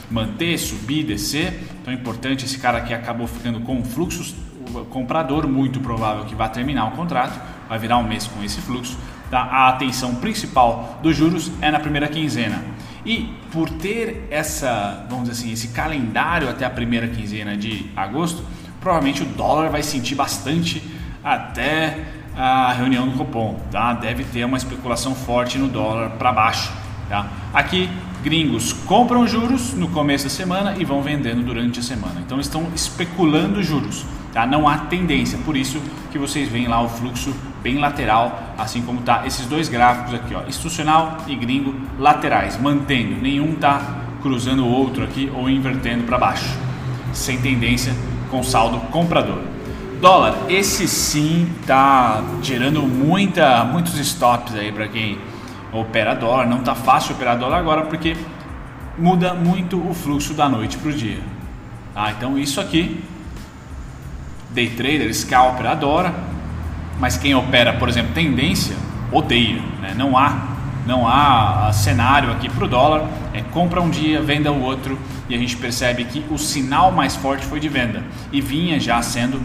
manter, 0.09 0.57
subir, 0.57 1.03
descer. 1.03 1.67
Então 1.81 1.93
é 1.93 1.95
importante, 1.95 2.45
esse 2.45 2.57
cara 2.57 2.77
aqui 2.77 2.93
acabou 2.93 3.27
ficando 3.27 3.59
com 3.61 3.83
fluxos, 3.83 4.35
o 4.73 4.85
comprador 4.85 5.47
muito 5.47 5.79
provável 5.79 6.25
que 6.25 6.35
vai 6.35 6.50
terminar 6.50 6.85
o 6.85 6.91
contrato, 6.91 7.39
vai 7.67 7.79
virar 7.79 7.97
um 7.97 8.03
mês 8.03 8.27
com 8.27 8.43
esse 8.43 8.61
fluxo. 8.61 8.97
Tá? 9.29 9.39
A 9.41 9.69
atenção 9.69 10.15
principal 10.15 11.00
dos 11.01 11.15
juros 11.15 11.51
é 11.61 11.71
na 11.71 11.79
primeira 11.79 12.07
quinzena. 12.07 12.61
E 13.05 13.34
por 13.51 13.70
ter 13.70 14.27
essa, 14.29 15.05
vamos 15.10 15.27
dizer 15.29 15.41
assim, 15.41 15.51
esse 15.53 15.70
calendário 15.70 16.50
até 16.50 16.65
a 16.65 16.70
primeira 16.70 17.08
quinzena 17.08 17.58
de 17.58 17.89
agosto, 17.96 18.43
provavelmente 18.79 19.24
o 19.24 19.25
dólar 19.25 19.70
vai 19.70 19.81
sentir 19.81 20.15
bastante 20.15 20.84
até 21.24 22.05
a 22.36 22.72
reunião 22.74 23.08
do 23.08 23.17
Copom, 23.17 23.60
tá? 23.72 23.93
Deve 23.93 24.24
ter 24.24 24.46
uma 24.46 24.58
especulação 24.58 25.13
forte 25.15 25.58
no 25.58 25.67
dólar 25.67 26.12
para 26.12 26.31
baixo, 26.31 26.72
tá? 27.10 27.27
Aqui 27.53 27.89
gringos 28.24 28.72
compram 28.72 29.27
juros 29.27 29.74
no 29.74 29.89
começo 29.89 30.25
da 30.25 30.29
semana 30.29 30.75
e 30.77 30.86
vão 30.86 31.01
vendendo 31.01 31.43
durante 31.43 31.79
a 31.79 31.84
semana. 31.84 32.22
Então 32.24 32.39
estão 32.39 32.67
especulando 32.74 33.63
juros, 33.63 34.05
tá? 34.31 34.46
Não 34.46 34.67
há 34.67 34.77
tendência, 34.77 35.39
por 35.39 35.58
isso 35.58 35.81
que 36.12 36.17
vocês 36.17 36.48
veem 36.50 36.67
lá 36.67 36.81
o 36.81 36.88
fluxo 36.88 37.36
bem 37.61 37.77
lateral, 37.77 38.55
assim 38.57 38.81
como 38.81 39.01
tá 39.01 39.23
esses 39.25 39.45
dois 39.45 39.69
gráficos 39.69 40.13
aqui, 40.13 40.33
ó, 40.33 40.41
institucional 40.47 41.17
e 41.27 41.35
gringo 41.35 41.75
laterais, 41.99 42.59
mantendo, 42.59 43.21
nenhum 43.21 43.55
tá 43.55 43.81
cruzando 44.21 44.63
o 44.63 44.69
outro 44.69 45.03
aqui 45.03 45.31
ou 45.35 45.49
invertendo 45.49 46.03
para 46.03 46.17
baixo, 46.17 46.57
sem 47.13 47.39
tendência 47.39 47.93
com 48.29 48.43
saldo 48.43 48.79
comprador. 48.91 49.41
Dólar, 49.99 50.35
esse 50.49 50.87
sim 50.87 51.47
tá 51.67 52.23
gerando 52.41 52.81
muita, 52.81 53.63
muitos 53.63 53.99
stops 53.99 54.55
aí 54.55 54.71
para 54.71 54.87
quem 54.87 55.19
opera 55.71 56.15
dólar. 56.15 56.47
Não 56.47 56.63
tá 56.63 56.73
fácil 56.73 57.13
operar 57.13 57.37
dólar 57.37 57.59
agora 57.59 57.83
porque 57.83 58.17
muda 58.97 59.35
muito 59.35 59.77
o 59.87 59.93
fluxo 59.93 60.33
da 60.33 60.49
noite 60.49 60.77
para 60.77 60.89
o 60.89 60.93
dia. 60.93 61.19
Tá? 61.93 62.11
Então 62.11 62.35
isso 62.35 62.59
aqui, 62.59 63.03
day 64.49 64.69
trader, 64.71 65.13
scalper 65.13 65.67
adora, 65.67 66.11
mas 67.01 67.17
quem 67.17 67.34
opera, 67.34 67.74
por 67.74 67.89
exemplo, 67.89 68.13
tendência, 68.13 68.75
odeia. 69.12 69.60
Né? 69.81 69.96
Não 69.98 70.15
há 70.15 70.50
não 70.86 71.08
há 71.08 71.72
cenário 71.74 72.31
aqui 72.31 72.50
para 72.50 72.65
o 72.65 72.67
dólar, 72.67 73.08
é 73.34 73.41
compra 73.41 73.79
um 73.79 73.89
dia, 73.89 74.20
venda 74.20 74.51
o 74.51 74.62
outro 74.62 74.98
e 75.29 75.36
a 75.36 75.38
gente 75.38 75.55
percebe 75.58 76.03
que 76.05 76.25
o 76.29 76.39
sinal 76.39 76.91
mais 76.91 77.15
forte 77.15 77.46
foi 77.46 77.60
de 77.60 77.70
venda 77.70 78.03
e 78.31 78.41
vinha 78.41 78.79
já 78.79 79.00
sendo 79.01 79.39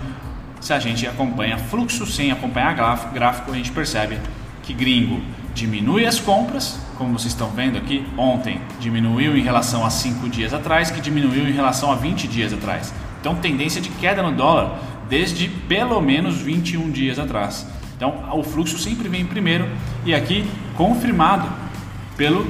se 0.61 0.73
a 0.73 0.79
gente 0.79 1.07
acompanha 1.07 1.59
fluxo 1.59 2.07
sem 2.07 2.33
acompanhar 2.33 2.75
gráfico, 3.13 3.53
a 3.53 3.55
gente 3.55 3.71
percebe 3.71 4.19
que 4.63 4.73
gringo 4.73 5.21
diminui 5.55 6.07
as 6.07 6.19
compras, 6.19 6.79
como 6.97 7.19
vocês 7.19 7.33
estão 7.33 7.49
vendo 7.51 7.77
aqui, 7.79 8.07
ontem 8.17 8.61
diminuiu 8.81 9.37
em 9.37 9.43
relação 9.43 9.85
a 9.85 9.91
5 9.91 10.29
dias 10.29 10.53
atrás, 10.53 10.91
que 10.91 11.01
diminuiu 11.01 11.49
em 11.49 11.53
relação 11.53 11.93
a 11.93 11.95
20 11.95 12.27
dias 12.29 12.53
atrás. 12.53 12.93
Então, 13.21 13.35
tendência 13.35 13.81
de 13.81 13.89
queda 13.89 14.23
no 14.23 14.33
dólar 14.33 14.79
desde 15.09 15.49
pelo 15.49 16.01
menos 16.01 16.39
21 16.39 16.91
dias 16.91 17.19
atrás. 17.19 17.67
Então, 17.97 18.29
o 18.33 18.43
fluxo 18.43 18.79
sempre 18.79 19.09
vem 19.09 19.25
primeiro 19.25 19.67
e 20.05 20.15
aqui 20.15 20.45
confirmado 20.77 21.49
pelo 22.17 22.47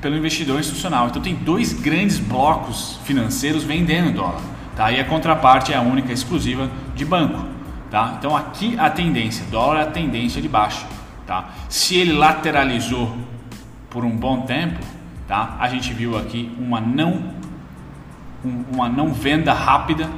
pelo 0.00 0.16
investidor 0.16 0.60
institucional. 0.60 1.08
Então, 1.08 1.20
tem 1.20 1.34
dois 1.34 1.72
grandes 1.72 2.18
blocos 2.18 3.00
financeiros 3.04 3.64
vendendo 3.64 4.14
dólar. 4.14 4.40
Tá? 4.76 4.92
E 4.92 5.00
a 5.00 5.04
contraparte 5.04 5.72
é 5.72 5.76
a 5.76 5.80
única 5.80 6.12
exclusiva 6.12 6.70
de 6.94 7.04
banco. 7.04 7.44
Tá? 7.90 8.16
Então 8.18 8.36
aqui 8.36 8.78
a 8.78 8.90
tendência, 8.90 9.44
dólar 9.50 9.80
é 9.80 9.82
a 9.82 9.86
tendência 9.86 10.40
de 10.42 10.48
baixo. 10.48 10.86
Tá? 11.26 11.50
Se 11.68 11.96
ele 11.96 12.12
lateralizou 12.12 13.16
por 13.90 14.04
um 14.04 14.16
bom 14.16 14.42
tempo, 14.42 14.78
tá? 15.26 15.56
a 15.58 15.68
gente 15.68 15.92
viu 15.92 16.16
aqui 16.16 16.54
uma 16.58 16.80
não, 16.80 17.34
uma 18.72 18.88
não 18.88 19.12
venda 19.12 19.52
rápida 19.52 20.08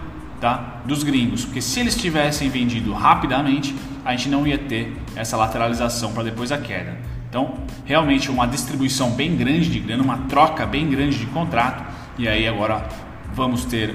tá? 0.40 0.80
dos 0.84 1.02
gringos. 1.02 1.44
Porque 1.44 1.60
se 1.60 1.80
eles 1.80 1.94
tivessem 1.94 2.48
vendido 2.48 2.92
rapidamente, 2.92 3.74
a 4.04 4.12
gente 4.12 4.28
não 4.28 4.46
ia 4.46 4.58
ter 4.58 4.96
essa 5.14 5.36
lateralização 5.36 6.12
para 6.12 6.22
depois 6.22 6.50
a 6.50 6.58
queda. 6.58 6.96
Então, 7.28 7.54
realmente 7.84 8.30
uma 8.30 8.46
distribuição 8.46 9.10
bem 9.10 9.36
grande 9.36 9.70
de 9.70 9.78
grana, 9.78 10.02
uma 10.02 10.18
troca 10.28 10.66
bem 10.66 10.88
grande 10.88 11.18
de 11.18 11.26
contrato. 11.26 11.84
E 12.18 12.26
aí 12.26 12.48
agora 12.48 12.88
vamos 13.34 13.64
ter 13.64 13.94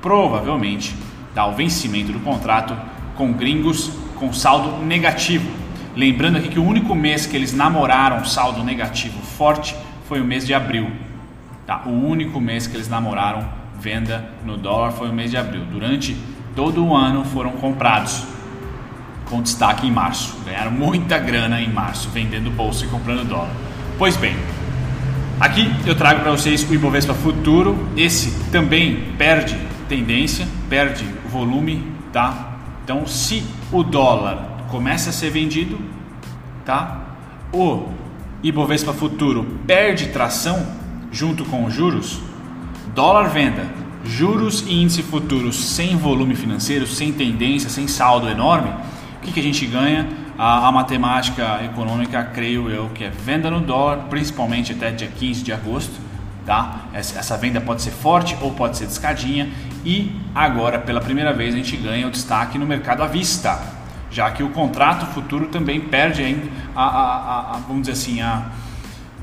provavelmente 0.00 0.94
dá 1.34 1.46
o 1.46 1.52
vencimento 1.52 2.12
do 2.12 2.20
contrato 2.20 2.76
com 3.16 3.32
gringos 3.32 3.90
com 4.16 4.32
saldo 4.32 4.84
negativo. 4.84 5.48
Lembrando 5.96 6.38
aqui 6.38 6.48
que 6.48 6.58
o 6.58 6.64
único 6.64 6.94
mês 6.94 7.26
que 7.26 7.36
eles 7.36 7.52
namoraram 7.52 8.24
saldo 8.24 8.62
negativo 8.62 9.20
forte 9.20 9.74
foi 10.08 10.20
o 10.20 10.24
mês 10.24 10.46
de 10.46 10.54
abril. 10.54 10.90
Tá? 11.66 11.82
O 11.86 11.90
único 11.90 12.40
mês 12.40 12.66
que 12.66 12.76
eles 12.76 12.88
namoraram 12.88 13.46
venda 13.80 14.30
no 14.44 14.56
dólar 14.56 14.92
foi 14.92 15.08
o 15.08 15.12
mês 15.12 15.30
de 15.30 15.36
abril. 15.36 15.64
Durante 15.70 16.16
todo 16.54 16.84
o 16.84 16.94
ano 16.94 17.24
foram 17.24 17.52
comprados, 17.52 18.24
com 19.28 19.42
destaque 19.42 19.86
em 19.86 19.90
março. 19.90 20.36
Ganharam 20.44 20.70
muita 20.70 21.18
grana 21.18 21.60
em 21.60 21.72
março 21.72 22.08
vendendo 22.10 22.50
bolsa 22.50 22.84
e 22.84 22.88
comprando 22.88 23.26
dólar. 23.26 23.50
Pois 23.98 24.16
bem, 24.16 24.36
aqui 25.38 25.72
eu 25.86 25.94
trago 25.94 26.20
para 26.20 26.30
vocês 26.30 26.68
o 26.68 26.74
Ibovespa 26.74 27.14
Futuro. 27.14 27.88
Esse 27.96 28.50
também 28.50 29.12
perde 29.16 29.56
tendência, 29.88 30.46
perde 30.68 31.04
volume, 31.28 31.84
tá? 32.12 32.58
Então, 32.84 33.06
se 33.06 33.44
o 33.72 33.82
dólar 33.82 34.66
começa 34.68 35.10
a 35.10 35.12
ser 35.12 35.30
vendido, 35.30 35.78
tá? 36.64 37.00
O 37.52 37.88
Ibovespa 38.42 38.92
futuro 38.92 39.44
perde 39.66 40.08
tração 40.08 40.66
junto 41.12 41.44
com 41.44 41.64
os 41.64 41.74
juros, 41.74 42.20
dólar 42.94 43.28
venda, 43.28 43.66
juros 44.04 44.64
e 44.66 44.82
índice 44.82 45.02
futuro 45.02 45.52
sem 45.52 45.96
volume 45.96 46.34
financeiro, 46.34 46.86
sem 46.86 47.12
tendência, 47.12 47.70
sem 47.70 47.86
saldo 47.86 48.28
enorme, 48.28 48.70
o 49.16 49.22
que, 49.22 49.32
que 49.32 49.40
a 49.40 49.42
gente 49.42 49.66
ganha? 49.66 50.08
A, 50.38 50.68
a, 50.68 50.72
matemática 50.72 51.60
econômica, 51.62 52.24
creio 52.24 52.70
eu, 52.70 52.88
que 52.94 53.04
é 53.04 53.10
venda 53.10 53.50
no 53.50 53.60
dólar, 53.60 54.06
principalmente 54.08 54.72
até 54.72 54.90
dia 54.90 55.08
15 55.08 55.42
de 55.42 55.52
agosto, 55.52 55.92
tá? 56.46 56.86
Essa, 56.94 57.18
essa 57.18 57.36
venda 57.36 57.60
pode 57.60 57.82
ser 57.82 57.90
forte 57.90 58.34
ou 58.40 58.50
pode 58.52 58.78
ser 58.78 58.86
descadinha 58.86 59.50
e 59.84 60.10
agora, 60.34 60.78
pela 60.78 61.00
primeira 61.00 61.32
vez, 61.34 61.54
a 61.54 61.58
gente 61.58 61.76
ganha 61.76 62.06
o 62.06 62.10
destaque 62.10 62.58
no 62.58 62.64
mercado 62.64 63.02
à 63.02 63.06
vista, 63.06 63.60
já 64.10 64.30
que 64.30 64.42
o 64.42 64.48
contrato 64.48 65.04
futuro 65.12 65.48
também 65.48 65.80
perde 65.80 66.22
a, 66.74 66.82
a, 66.82 67.40
a 67.56 67.58
vamos 67.68 67.82
dizer 67.82 67.92
assim, 67.92 68.22
a, 68.22 68.46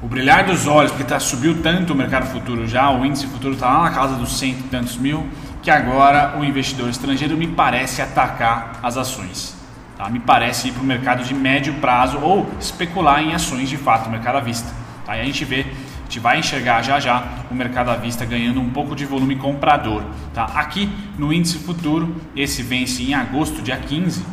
o 0.02 0.08
brilhar 0.08 0.46
dos 0.46 0.68
olhos, 0.68 0.92
porque 0.92 1.06
tá, 1.06 1.20
subiu 1.20 1.62
tanto 1.62 1.94
o 1.94 1.96
mercado 1.96 2.28
futuro 2.28 2.68
já, 2.68 2.90
o 2.92 3.06
índice 3.06 3.26
futuro 3.28 3.56
está 3.56 3.70
lá 3.70 3.84
na 3.84 3.92
casa 3.92 4.16
dos 4.16 4.38
cento 4.38 4.60
e 4.60 4.64
tantos 4.64 4.96
mil, 4.98 5.28
que 5.62 5.72
agora 5.72 6.38
o 6.40 6.46
investidor 6.46 6.90
estrangeiro 6.90 7.36
me 7.36 7.48
parece 7.48 8.02
atacar 8.02 8.80
as 8.84 8.96
ações. 8.96 9.56
Tá? 9.98 10.08
Me 10.10 10.20
parece 10.20 10.68
ir 10.68 10.72
para 10.74 10.84
o 10.84 10.86
mercado 10.86 11.24
de 11.24 11.34
médio 11.34 11.74
prazo 11.76 12.20
ou 12.20 12.48
especular 12.60 13.22
em 13.24 13.34
ações 13.34 13.68
de 13.68 13.78
fato, 13.78 14.10
mercado 14.10 14.38
à 14.38 14.42
vista. 14.42 14.72
Tá? 15.06 15.18
E 15.18 15.22
a 15.22 15.26
gente 15.26 15.44
vê 15.44 15.66
a 16.08 16.10
gente 16.10 16.22
vai 16.22 16.40
enxergar 16.40 16.82
já 16.84 17.02
já 17.02 17.22
o 17.52 17.54
mercado 17.54 17.92
à 17.92 17.98
vista 17.98 18.24
ganhando 18.24 18.62
um 18.62 18.70
pouco 18.70 18.96
de 18.96 19.04
volume 19.04 19.36
comprador. 19.36 20.04
Tá? 20.34 20.46
Aqui 20.46 20.90
no 21.18 21.34
índice 21.34 21.60
futuro, 21.60 22.16
esse 22.34 22.64
vence 22.64 23.04
em 23.04 23.14
agosto, 23.14 23.62
dia 23.62 23.76
15, 23.76 24.24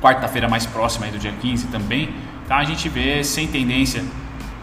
quarta-feira 0.00 0.48
mais 0.48 0.64
próxima 0.64 1.08
do 1.08 1.18
dia 1.18 1.32
15 1.32 1.66
também. 1.68 2.10
Tá? 2.46 2.58
A 2.58 2.64
gente 2.64 2.88
vê 2.88 3.24
sem 3.24 3.48
tendência 3.48 4.04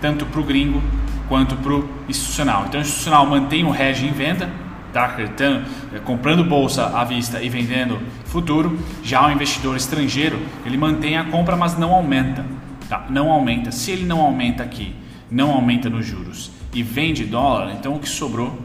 tanto 0.03 0.25
para 0.25 0.41
o 0.41 0.43
gringo 0.43 0.83
quanto 1.29 1.55
para 1.55 1.71
o 1.71 1.89
institucional. 2.09 2.65
Então, 2.67 2.81
o 2.81 2.83
institucional 2.83 3.25
mantém 3.25 3.63
o 3.63 3.73
hedge 3.73 4.05
em 4.05 4.11
venda, 4.11 4.51
tá? 4.91 5.15
Então, 5.19 5.63
comprando 6.03 6.43
bolsa 6.43 6.87
à 6.87 7.05
vista 7.05 7.41
e 7.41 7.47
vendendo 7.47 7.97
futuro. 8.25 8.77
Já 9.01 9.25
o 9.25 9.31
investidor 9.31 9.77
estrangeiro, 9.77 10.37
ele 10.65 10.75
mantém 10.75 11.17
a 11.17 11.23
compra, 11.23 11.55
mas 11.55 11.77
não 11.77 11.93
aumenta. 11.93 12.45
Tá? 12.89 13.05
Não 13.09 13.31
aumenta. 13.31 13.71
Se 13.71 13.91
ele 13.91 14.05
não 14.05 14.19
aumenta 14.19 14.61
aqui 14.61 14.93
não 15.33 15.51
aumenta 15.51 15.89
nos 15.89 16.05
juros 16.05 16.51
e 16.71 16.83
vende 16.83 17.25
dólar, 17.25 17.73
então 17.73 17.95
o 17.95 17.99
que 17.99 18.07
sobrou 18.07 18.61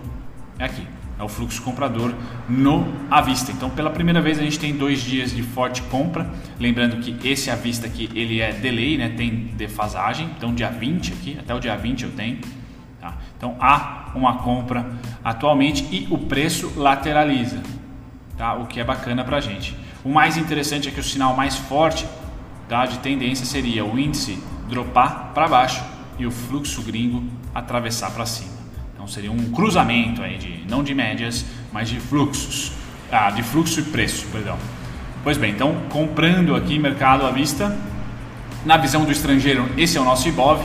é 0.58 0.66
aqui. 0.66 0.86
É 1.18 1.22
o 1.22 1.28
fluxo 1.28 1.60
comprador 1.62 2.14
no 2.48 2.86
à 3.10 3.20
vista. 3.20 3.50
Então, 3.50 3.68
pela 3.70 3.90
primeira 3.90 4.20
vez, 4.20 4.38
a 4.38 4.42
gente 4.42 4.58
tem 4.58 4.76
dois 4.76 5.00
dias 5.00 5.32
de 5.34 5.42
forte 5.42 5.82
compra. 5.82 6.30
Lembrando 6.60 6.98
que 6.98 7.28
esse 7.28 7.50
à 7.50 7.56
vista 7.56 7.86
aqui, 7.86 8.08
ele 8.14 8.40
é 8.40 8.52
delay, 8.52 8.96
né? 8.96 9.08
tem 9.08 9.30
defasagem. 9.56 10.30
Então, 10.36 10.54
dia 10.54 10.70
20 10.70 11.12
aqui, 11.12 11.36
até 11.38 11.54
o 11.54 11.58
dia 11.58 11.76
20 11.76 12.04
eu 12.04 12.10
tenho. 12.12 12.38
Tá? 13.00 13.16
Então, 13.36 13.56
há 13.60 14.12
uma 14.14 14.38
compra 14.38 14.86
atualmente 15.24 15.84
e 15.90 16.06
o 16.10 16.18
preço 16.18 16.72
lateraliza, 16.76 17.60
tá? 18.36 18.54
o 18.54 18.66
que 18.66 18.80
é 18.80 18.84
bacana 18.84 19.24
para 19.24 19.40
gente. 19.40 19.76
O 20.04 20.08
mais 20.08 20.36
interessante 20.36 20.88
é 20.88 20.90
que 20.92 21.00
o 21.00 21.04
sinal 21.04 21.36
mais 21.36 21.56
forte 21.56 22.06
tá, 22.68 22.86
de 22.86 22.98
tendência 22.98 23.44
seria 23.44 23.84
o 23.84 23.98
índice 23.98 24.42
dropar 24.68 25.32
para 25.34 25.48
baixo 25.48 25.82
e 26.18 26.26
o 26.26 26.30
fluxo 26.30 26.82
gringo 26.82 27.24
atravessar 27.54 28.10
para 28.10 28.26
cima. 28.26 28.57
Então 29.08 29.14
seria 29.14 29.32
um 29.32 29.50
cruzamento 29.50 30.22
aí 30.22 30.36
de 30.36 30.64
não 30.68 30.84
de 30.84 30.94
médias, 30.94 31.42
mas 31.72 31.88
de 31.88 31.98
fluxos, 31.98 32.72
ah, 33.10 33.30
de 33.30 33.42
fluxo 33.42 33.80
e 33.80 33.82
preço, 33.84 34.26
perdão. 34.26 34.58
Pois 35.24 35.38
bem, 35.38 35.52
então 35.52 35.74
comprando 35.88 36.54
aqui 36.54 36.78
mercado 36.78 37.24
à 37.24 37.30
vista, 37.30 37.74
na 38.66 38.76
visão 38.76 39.06
do 39.06 39.10
estrangeiro, 39.10 39.66
esse 39.78 39.96
é 39.96 40.00
o 40.00 40.04
nosso 40.04 40.28
IBOV, 40.28 40.62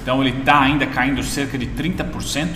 então 0.00 0.22
ele 0.22 0.38
está 0.38 0.62
ainda 0.62 0.86
caindo 0.86 1.22
cerca 1.22 1.58
de 1.58 1.66
30%, 1.66 2.48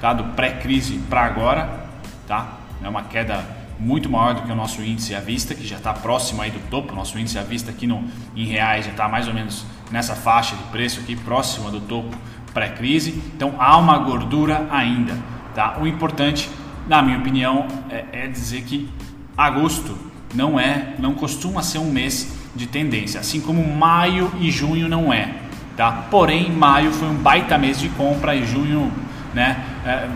tá? 0.00 0.12
do 0.12 0.22
pré-crise 0.36 0.98
para 1.10 1.22
agora, 1.22 1.88
tá? 2.28 2.58
é 2.80 2.88
uma 2.88 3.02
queda 3.02 3.44
muito 3.80 4.08
maior 4.08 4.34
do 4.34 4.42
que 4.42 4.52
o 4.52 4.54
nosso 4.54 4.80
índice 4.80 5.12
à 5.12 5.18
vista, 5.18 5.56
que 5.56 5.66
já 5.66 5.76
está 5.76 5.92
próximo 5.92 6.40
aí 6.40 6.52
do 6.52 6.60
topo, 6.70 6.94
nosso 6.94 7.18
índice 7.18 7.36
à 7.36 7.42
vista 7.42 7.72
aqui 7.72 7.86
no, 7.86 8.04
em 8.36 8.44
reais 8.44 8.84
já 8.84 8.92
está 8.92 9.08
mais 9.08 9.26
ou 9.26 9.34
menos 9.34 9.66
nessa 9.90 10.14
faixa 10.14 10.54
de 10.54 10.62
preço 10.64 11.00
aqui, 11.00 11.16
próxima 11.16 11.68
do 11.68 11.80
topo 11.80 12.16
pré-crise, 12.58 13.22
então 13.36 13.54
há 13.56 13.76
uma 13.76 13.96
gordura 13.98 14.66
ainda. 14.68 15.16
Tá? 15.54 15.78
O 15.80 15.86
importante, 15.86 16.50
na 16.88 17.00
minha 17.00 17.18
opinião, 17.18 17.68
é, 17.88 18.04
é 18.12 18.26
dizer 18.26 18.62
que 18.62 18.88
agosto 19.36 19.96
não 20.34 20.58
é, 20.58 20.94
não 20.98 21.14
costuma 21.14 21.62
ser 21.62 21.78
um 21.78 21.90
mês 21.90 22.36
de 22.56 22.66
tendência, 22.66 23.20
assim 23.20 23.40
como 23.40 23.64
maio 23.64 24.32
e 24.40 24.50
junho 24.50 24.88
não 24.88 25.12
é. 25.12 25.34
Tá? 25.76 26.06
Porém, 26.10 26.50
maio 26.50 26.90
foi 26.90 27.06
um 27.06 27.14
baita 27.14 27.56
mês 27.56 27.78
de 27.78 27.88
compra 27.90 28.34
e 28.34 28.44
junho, 28.44 28.92
né, 29.32 29.64
é, 29.86 30.08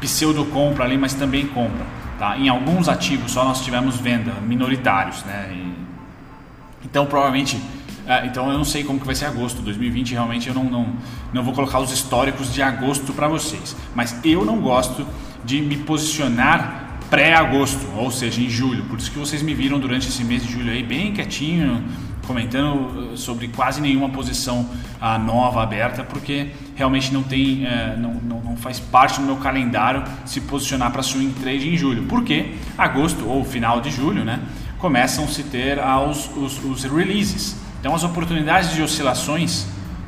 pseudo 0.00 0.44
compra 0.44 0.84
ali, 0.84 0.96
mas 0.96 1.12
também 1.14 1.46
compra. 1.48 1.84
Tá? 2.20 2.38
Em 2.38 2.48
alguns 2.48 2.88
ativos 2.88 3.32
só 3.32 3.44
nós 3.44 3.64
tivemos 3.64 3.96
venda, 3.96 4.32
minoritários, 4.46 5.24
né? 5.24 5.50
E, 5.52 5.74
então 6.84 7.06
provavelmente, 7.06 7.60
é, 8.10 8.26
então 8.26 8.50
eu 8.50 8.58
não 8.58 8.64
sei 8.64 8.82
como 8.82 8.98
que 8.98 9.06
vai 9.06 9.14
ser 9.14 9.26
agosto 9.26 9.62
2020. 9.62 10.10
Realmente 10.10 10.48
eu 10.48 10.54
não, 10.54 10.64
não, 10.64 10.92
não 11.32 11.44
vou 11.44 11.54
colocar 11.54 11.78
os 11.78 11.92
históricos 11.92 12.52
de 12.52 12.60
agosto 12.60 13.12
para 13.12 13.28
vocês. 13.28 13.76
Mas 13.94 14.18
eu 14.24 14.44
não 14.44 14.60
gosto 14.60 15.06
de 15.44 15.62
me 15.62 15.76
posicionar 15.76 16.98
pré-agosto, 17.08 17.86
ou 17.96 18.10
seja, 18.10 18.40
em 18.40 18.50
julho. 18.50 18.82
Por 18.86 18.98
isso 18.98 19.12
que 19.12 19.18
vocês 19.18 19.42
me 19.42 19.54
viram 19.54 19.78
durante 19.78 20.08
esse 20.08 20.24
mês 20.24 20.44
de 20.44 20.52
julho 20.52 20.72
aí 20.72 20.82
bem 20.82 21.12
quietinho, 21.12 21.84
comentando 22.26 23.12
uh, 23.12 23.16
sobre 23.16 23.46
quase 23.46 23.80
nenhuma 23.80 24.08
posição 24.08 24.68
uh, 25.00 25.18
nova 25.18 25.62
aberta, 25.62 26.02
porque 26.02 26.50
realmente 26.74 27.12
não 27.12 27.22
tem, 27.22 27.64
uh, 27.64 27.96
não, 27.96 28.14
não, 28.14 28.40
não, 28.40 28.56
faz 28.56 28.80
parte 28.80 29.20
do 29.20 29.26
meu 29.26 29.36
calendário 29.36 30.02
se 30.24 30.40
posicionar 30.40 30.90
para 30.90 31.02
swing 31.02 31.32
trade 31.40 31.68
em 31.68 31.76
julho. 31.76 32.04
Porque 32.08 32.54
agosto 32.76 33.24
ou 33.28 33.44
final 33.44 33.80
de 33.80 33.90
julho, 33.90 34.24
né, 34.24 34.40
começam 34.78 35.28
se 35.28 35.44
ter 35.44 35.78
aos, 35.78 36.28
os, 36.36 36.64
os 36.64 36.82
releases. 36.84 37.59
Então 37.80 37.94
as 37.94 38.04
oportunidades 38.04 38.74
de 38.74 38.82
oscilações, 38.82 39.66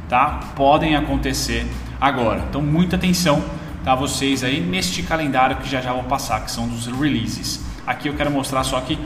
tá, 0.09 0.41
podem 0.55 0.95
acontecer 0.95 1.67
agora. 1.99 2.45
Então 2.49 2.61
muita 2.61 2.97
atenção 2.97 3.43
tá, 3.83 3.95
vocês 3.95 4.45
aí 4.45 4.61
neste 4.61 5.03
calendário 5.03 5.57
que 5.57 5.69
já 5.69 5.81
já 5.81 5.93
vou 5.93 6.05
passar, 6.05 6.45
que 6.45 6.51
são 6.51 6.69
dos 6.69 6.87
releases. 6.87 7.65
Aqui 7.87 8.09
eu 8.09 8.15
quero 8.15 8.31
mostrar 8.31 8.63
só 8.63 8.81
que 8.81 8.99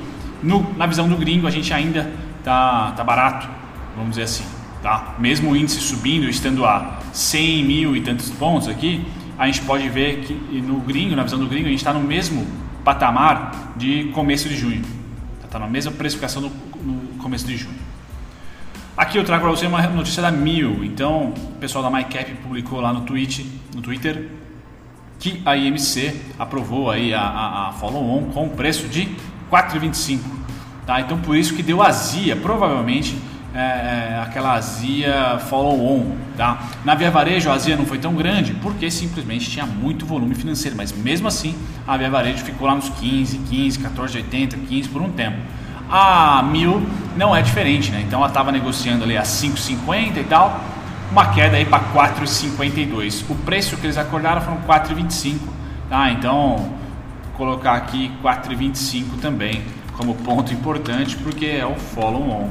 no, 0.43 0.75
na 0.77 0.85
visão 0.87 1.09
do 1.09 1.17
gringo 1.17 1.47
a 1.47 1.51
gente 1.51 1.73
ainda 1.73 2.11
tá, 2.43 2.93
tá 2.97 3.05
barato, 3.05 3.49
vamos 3.95 4.11
dizer 4.11 4.25
assim, 4.25 4.45
tá? 4.83 5.15
Mesmo 5.19 5.53
o 5.53 5.57
índice 5.57 5.81
subindo, 5.81 6.29
estando 6.29 6.65
a 6.65 6.99
100 7.13 7.65
mil 7.65 7.97
e 7.97 8.01
tantos 8.01 8.29
pontos 8.31 8.69
aqui, 8.69 9.07
a 9.39 9.47
gente 9.47 9.63
pode 9.63 9.89
ver 9.89 10.21
que 10.21 10.35
no 10.61 10.81
gringo, 10.81 11.15
na 11.15 11.23
visão 11.23 11.39
do 11.39 11.47
gringo, 11.47 11.67
a 11.67 11.71
gente 11.71 11.79
está 11.79 11.93
no 11.93 12.01
mesmo 12.01 12.47
patamar 12.85 13.75
de 13.77 14.11
começo 14.15 14.49
de 14.49 14.57
junho. 14.57 14.83
Está 15.45 15.59
na 15.59 15.67
mesma 15.69 15.93
precificação 15.93 16.43
no, 16.43 16.51
no 16.83 17.19
começo 17.19 17.47
de 17.47 17.57
junho. 17.57 17.86
Aqui 18.97 19.19
eu 19.19 19.25
trago 19.25 19.43
para 19.43 19.50
você 19.50 19.67
uma 19.67 19.83
notícia 19.83 20.23
da 20.23 20.31
Mil. 20.31 20.83
Então, 20.83 21.35
o 21.37 21.59
pessoal 21.61 21.85
da 21.85 21.91
MyCap 21.91 22.33
publicou 22.37 22.81
lá 22.81 22.95
no, 22.95 23.03
tweet, 23.03 23.47
no 23.75 23.83
Twitter 23.83 24.31
que 25.19 25.43
a 25.45 25.55
IMC 25.55 26.15
aprovou 26.38 26.91
aí 26.91 27.12
a, 27.12 27.21
a, 27.21 27.69
a 27.69 27.73
follow-on 27.73 28.31
com 28.33 28.49
preço 28.49 28.88
de 28.88 29.09
4,25. 29.53 30.21
Tá? 30.87 31.00
Então 31.00 31.19
por 31.19 31.37
isso 31.37 31.55
que 31.55 31.62
deu 31.62 31.83
azia, 31.83 32.37
provavelmente 32.37 33.19
é, 33.55 33.59
é, 33.59 34.21
aquela 34.23 34.55
azia 34.55 35.38
follow-on. 35.50 36.17
Tá? 36.37 36.67
Na 36.85 36.95
Via 36.95 37.11
Varejo 37.11 37.50
a 37.50 37.55
azia 37.55 37.76
não 37.76 37.85
foi 37.85 37.99
tão 37.99 38.15
grande 38.15 38.55
porque 38.55 38.91
simplesmente 38.91 39.50
tinha 39.50 39.67
muito 39.67 40.06
volume 40.06 40.35
financeiro, 40.35 40.76
mas 40.76 40.93
mesmo 40.93 41.28
assim 41.28 41.54
a 41.87 41.97
Via 41.97 42.09
Varejo 42.09 42.45
ficou 42.45 42.67
lá 42.67 42.75
nos 42.75 42.89
15, 42.89 43.39
15, 43.39 43.78
14,80, 43.78 44.56
15 44.69 44.89
por 44.89 45.02
um 45.02 45.11
tempo. 45.11 45.39
A 45.89 46.43
Mil 46.43 46.83
não 47.17 47.35
é 47.35 47.43
diferente, 47.43 47.91
né? 47.91 48.03
então 48.07 48.19
ela 48.19 48.29
estava 48.29 48.51
negociando 48.51 49.05
ali 49.05 49.17
a 49.17 49.23
5,50 49.23 50.17
e 50.19 50.25
tal 50.25 50.61
uma 51.11 51.27
queda 51.27 51.57
aí 51.57 51.65
para 51.65 51.83
4,52. 51.93 53.25
O 53.29 53.35
preço 53.37 53.77
que 53.77 53.87
eles 53.87 53.97
acordaram 53.97 54.41
foram 54.41 54.59
4,25, 54.63 55.39
tá? 55.89 56.11
Então, 56.11 56.75
colocar 57.37 57.75
aqui 57.75 58.11
4,25 58.23 59.21
também 59.21 59.63
como 59.97 60.15
ponto 60.15 60.53
importante, 60.53 61.17
porque 61.17 61.47
é 61.47 61.65
o 61.65 61.75
follow 61.75 62.29
on. 62.29 62.51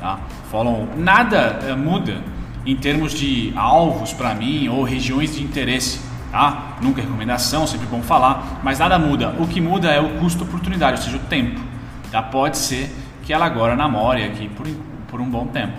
Tá? 0.00 0.18
Follow 0.50 0.82
on. 0.82 0.88
Nada 0.96 1.60
é, 1.66 1.74
muda 1.74 2.20
em 2.64 2.74
termos 2.74 3.12
de 3.12 3.52
alvos 3.54 4.12
para 4.12 4.34
mim 4.34 4.68
ou 4.68 4.82
regiões 4.82 5.36
de 5.36 5.42
interesse, 5.42 6.00
tá? 6.36 6.76
Nunca 6.82 7.00
recomendação, 7.00 7.66
sempre 7.66 7.86
bom 7.86 8.02
falar, 8.02 8.60
mas 8.62 8.78
nada 8.78 8.98
muda. 8.98 9.34
O 9.38 9.48
que 9.48 9.58
muda 9.58 9.88
é 9.90 9.98
o 9.98 10.18
custo 10.18 10.44
oportunidade, 10.44 10.98
ou 10.98 11.02
seja, 11.02 11.16
o 11.16 11.20
tempo. 11.20 11.58
Tá? 12.12 12.22
Pode 12.22 12.58
ser 12.58 12.94
que 13.22 13.32
ela 13.32 13.46
agora 13.46 13.74
namore 13.74 14.22
aqui 14.22 14.46
por, 14.50 14.66
por 15.08 15.18
um 15.18 15.30
bom 15.30 15.46
tempo. 15.46 15.72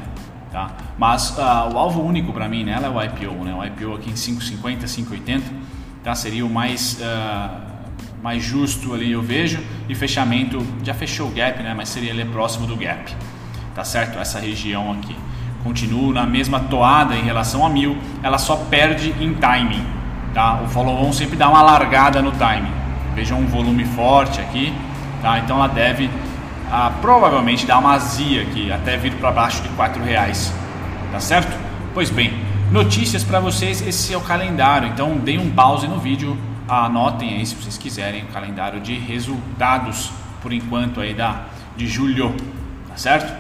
Tá? 0.51 0.71
Mas 0.97 1.37
uh, 1.37 1.71
o 1.71 1.77
alvo 1.77 2.01
único 2.01 2.33
para 2.33 2.49
mim 2.49 2.63
nela 2.63 2.87
é 2.87 2.89
o 2.89 3.03
IPO, 3.03 3.43
né? 3.43 3.53
o 3.53 3.63
IPO 3.63 3.93
aqui 3.93 4.09
em 4.09 4.15
5,50, 4.15 4.85
5,80 4.85 5.41
tá? 6.03 6.15
seria 6.15 6.43
o 6.43 6.49
mais, 6.49 6.99
uh, 6.99 7.61
mais 8.23 8.43
justo 8.43 8.95
ali 8.95 9.11
eu 9.11 9.21
vejo 9.21 9.59
e 9.87 9.93
fechamento, 9.93 10.65
já 10.83 10.95
fechou 10.95 11.27
o 11.27 11.31
gap, 11.31 11.61
né? 11.61 11.75
mas 11.77 11.89
seria 11.89 12.11
ali 12.11 12.25
próximo 12.25 12.65
do 12.65 12.75
gap, 12.75 13.13
tá 13.75 13.83
certo? 13.83 14.17
Essa 14.17 14.39
região 14.39 14.91
aqui. 14.93 15.15
Continua 15.63 16.13
na 16.13 16.25
mesma 16.25 16.61
toada 16.61 17.15
em 17.15 17.21
relação 17.21 17.63
a 17.63 17.69
mil, 17.69 17.95
ela 18.23 18.39
só 18.39 18.55
perde 18.55 19.13
em 19.21 19.35
timing. 19.35 19.96
Tá? 20.33 20.61
O 20.61 20.67
follow-on 20.67 21.11
sempre 21.13 21.35
dá 21.35 21.49
uma 21.49 21.61
largada 21.61 22.21
no 22.21 22.31
timing. 22.31 22.71
Vejam 23.15 23.39
um 23.39 23.47
volume 23.47 23.85
forte 23.85 24.39
aqui, 24.39 24.73
tá? 25.21 25.39
então 25.39 25.57
ela 25.57 25.67
deve 25.67 26.09
a 26.71 26.91
provavelmente 27.01 27.65
dar 27.65 27.79
uma 27.79 27.93
azia 27.93 28.41
aqui, 28.41 28.71
até 28.71 28.97
vir 28.97 29.13
para 29.15 29.31
baixo 29.31 29.61
de 29.63 29.69
quatro 29.69 30.03
reais, 30.03 30.53
tá 31.11 31.19
certo? 31.19 31.57
Pois 31.93 32.09
bem, 32.09 32.33
notícias 32.71 33.23
para 33.23 33.39
vocês, 33.39 33.81
esse 33.81 34.13
é 34.13 34.17
o 34.17 34.21
calendário, 34.21 34.89
então 34.89 35.17
deem 35.17 35.39
um 35.39 35.49
pause 35.49 35.87
no 35.87 35.97
vídeo, 35.99 36.37
anotem 36.67 37.35
aí 37.35 37.45
se 37.45 37.55
vocês 37.55 37.77
quiserem 37.77 38.23
o 38.23 38.27
calendário 38.27 38.81
de 38.81 38.95
resultados 38.95 40.11
por 40.41 40.51
enquanto 40.51 40.99
aí 40.99 41.13
da 41.13 41.45
de 41.77 41.87
julho, 41.87 42.35
tá 42.89 42.97
certo? 42.97 43.33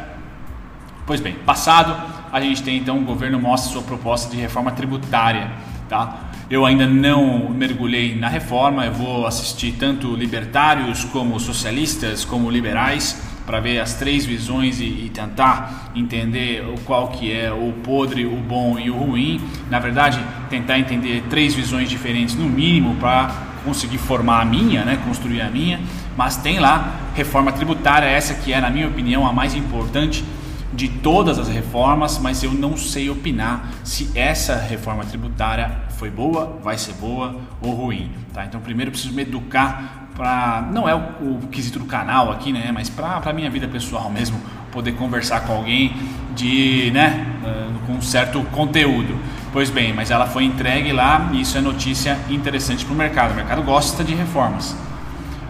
Pois 1.05 1.19
bem, 1.19 1.33
passado 1.33 1.95
a 2.31 2.39
gente 2.39 2.63
tem 2.63 2.77
então 2.77 2.99
o 2.99 3.03
governo 3.03 3.39
mostra 3.39 3.71
sua 3.71 3.81
proposta 3.81 4.29
de 4.29 4.37
reforma 4.37 4.71
tributária, 4.71 5.51
tá? 5.87 6.31
Eu 6.49 6.65
ainda 6.65 6.85
não 6.87 7.49
mergulhei 7.49 8.15
na 8.15 8.29
reforma, 8.29 8.85
eu 8.85 8.93
vou 8.93 9.27
assistir 9.27 9.73
tanto 9.73 10.15
libertários 10.15 11.03
como 11.05 11.39
socialistas, 11.39 12.23
como 12.23 12.49
liberais, 12.49 13.21
para 13.45 13.59
ver 13.61 13.79
as 13.79 13.93
três 13.93 14.25
visões 14.25 14.79
e, 14.81 14.83
e, 14.83 15.11
tentar 15.13 15.91
entender 15.95 16.65
o 16.67 16.77
qual 16.81 17.07
que 17.07 17.31
é 17.31 17.51
o 17.51 17.71
podre, 17.81 18.25
o 18.25 18.35
bom 18.35 18.77
e 18.77 18.89
o 18.89 18.95
ruim. 18.97 19.41
Na 19.69 19.79
verdade, 19.79 20.19
tentar 20.49 20.77
entender 20.77 21.23
três 21.29 21.53
visões 21.55 21.89
diferentes 21.89 22.35
no 22.35 22.49
mínimo 22.49 22.95
para 22.95 23.33
conseguir 23.63 23.97
formar 23.97 24.41
a 24.41 24.45
minha, 24.45 24.83
né, 24.83 24.99
construir 25.05 25.41
a 25.41 25.49
minha. 25.49 25.79
Mas 26.17 26.35
tem 26.35 26.59
lá 26.59 26.95
reforma 27.15 27.51
tributária, 27.53 28.05
essa 28.05 28.33
que 28.33 28.51
é, 28.51 28.59
na 28.59 28.69
minha 28.69 28.87
opinião, 28.87 29.25
a 29.25 29.31
mais 29.31 29.55
importante 29.55 30.25
de 30.73 30.87
todas 30.89 31.39
as 31.39 31.47
reformas, 31.47 32.17
mas 32.17 32.43
eu 32.43 32.51
não 32.51 32.75
sei 32.75 33.09
opinar 33.09 33.69
se 33.83 34.11
essa 34.15 34.55
reforma 34.55 35.05
tributária 35.05 35.71
foi 35.97 36.09
boa, 36.09 36.59
vai 36.61 36.77
ser 36.77 36.93
boa 36.93 37.35
ou 37.61 37.73
ruim. 37.73 38.11
Tá? 38.33 38.45
Então, 38.45 38.59
primeiro 38.59 38.91
preciso 38.91 39.13
me 39.13 39.21
educar 39.21 40.09
para. 40.15 40.67
Não 40.71 40.87
é 40.87 40.95
o, 40.95 40.99
o, 41.43 41.47
quesito 41.51 41.79
do 41.79 41.85
canal 41.85 42.31
aqui, 42.31 42.51
né? 42.51 42.71
mas 42.73 42.89
para 42.89 43.21
a 43.23 43.33
minha 43.33 43.49
vida 43.49 43.67
pessoal 43.67 44.09
mesmo, 44.09 44.39
poder 44.71 44.93
conversar 44.93 45.41
com 45.41 45.53
alguém 45.53 45.95
de, 46.35 46.91
né, 46.91 47.25
uh, 47.43 47.87
com 47.87 47.93
um 47.93 48.01
certo 48.01 48.41
conteúdo. 48.51 49.17
Pois 49.51 49.69
bem, 49.69 49.93
mas 49.93 50.11
ela 50.11 50.27
foi 50.27 50.43
entregue 50.43 50.91
lá 50.91 51.29
e 51.33 51.41
isso 51.41 51.57
é 51.57 51.61
notícia 51.61 52.19
interessante 52.29 52.85
para 52.85 52.93
o 52.93 52.97
mercado. 52.97 53.31
O 53.31 53.35
mercado 53.35 53.63
gosta 53.63 54.03
de 54.03 54.13
reformas. 54.13 54.75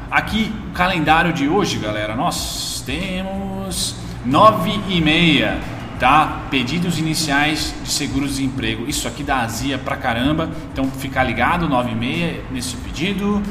Aqui, 0.10 0.54
o 0.70 0.74
calendário 0.74 1.34
de 1.34 1.50
hoje, 1.50 1.78
galera, 1.78 2.16
nós 2.16 2.82
temos 2.86 3.96
9 4.28 4.82
e 4.90 5.00
meia, 5.00 5.58
tá? 5.98 6.42
Pedidos 6.52 7.00
iniciais 7.00 7.74
de 7.82 7.90
seguro-desemprego. 7.90 8.84
Isso 8.86 9.08
aqui 9.08 9.24
dá 9.24 9.38
azia 9.38 9.78
pra 9.78 9.96
caramba, 9.96 10.50
então 10.74 10.92
ficar 10.92 11.24
ligado 11.24 11.70
9 11.70 11.92
e 11.92 11.96
meia 11.96 12.44
nesse 12.52 12.76
pedido 12.76 13.42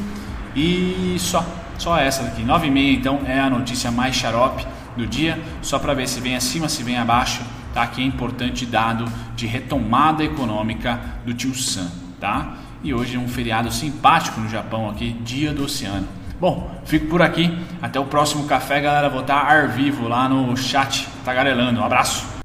e 0.55 1.17
só, 1.19 1.45
só 1.79 1.97
essa 1.97 2.25
daqui. 2.25 2.43
9 2.43 2.67
e 2.67 2.71
meia 2.71 2.93
então 2.93 3.21
é 3.25 3.41
a 3.41 3.49
notícia 3.49 3.91
mais 3.91 4.17
xarope 4.17 4.67
do 4.95 5.07
dia, 5.07 5.41
só 5.63 5.79
para 5.79 5.95
ver 5.95 6.07
se 6.07 6.21
vem 6.21 6.37
acima, 6.37 6.69
se 6.69 6.83
vem 6.83 6.99
abaixo, 6.99 7.41
tá? 7.73 7.83
Aqui 7.83 8.03
é 8.03 8.05
importante 8.05 8.67
dado 8.67 9.11
de 9.35 9.47
retomada 9.47 10.23
econômica 10.23 11.01
do 11.25 11.33
Tio 11.33 11.55
Sam, 11.55 11.91
tá? 12.21 12.55
E 12.85 12.93
hoje 12.93 13.17
é 13.17 13.19
um 13.19 13.29
feriado 13.29 13.73
simpático 13.73 14.39
no 14.41 14.49
Japão 14.51 14.91
aqui, 14.91 15.17
Dia 15.25 15.55
do 15.55 15.65
Oceano. 15.65 16.07
Bom, 16.39 16.71
fico 16.85 17.07
por 17.07 17.23
aqui. 17.23 17.59
Até 17.81 17.99
o 17.99 18.05
próximo 18.05 18.47
café, 18.47 18.81
galera. 18.81 19.09
Vou 19.09 19.23
estar 19.23 19.41
ar 19.41 19.69
vivo 19.69 20.09
lá 20.09 20.29
no 20.29 20.57
chat, 20.57 21.09
tagarelando. 21.25 21.81
Um 21.81 21.85
abraço. 21.85 22.36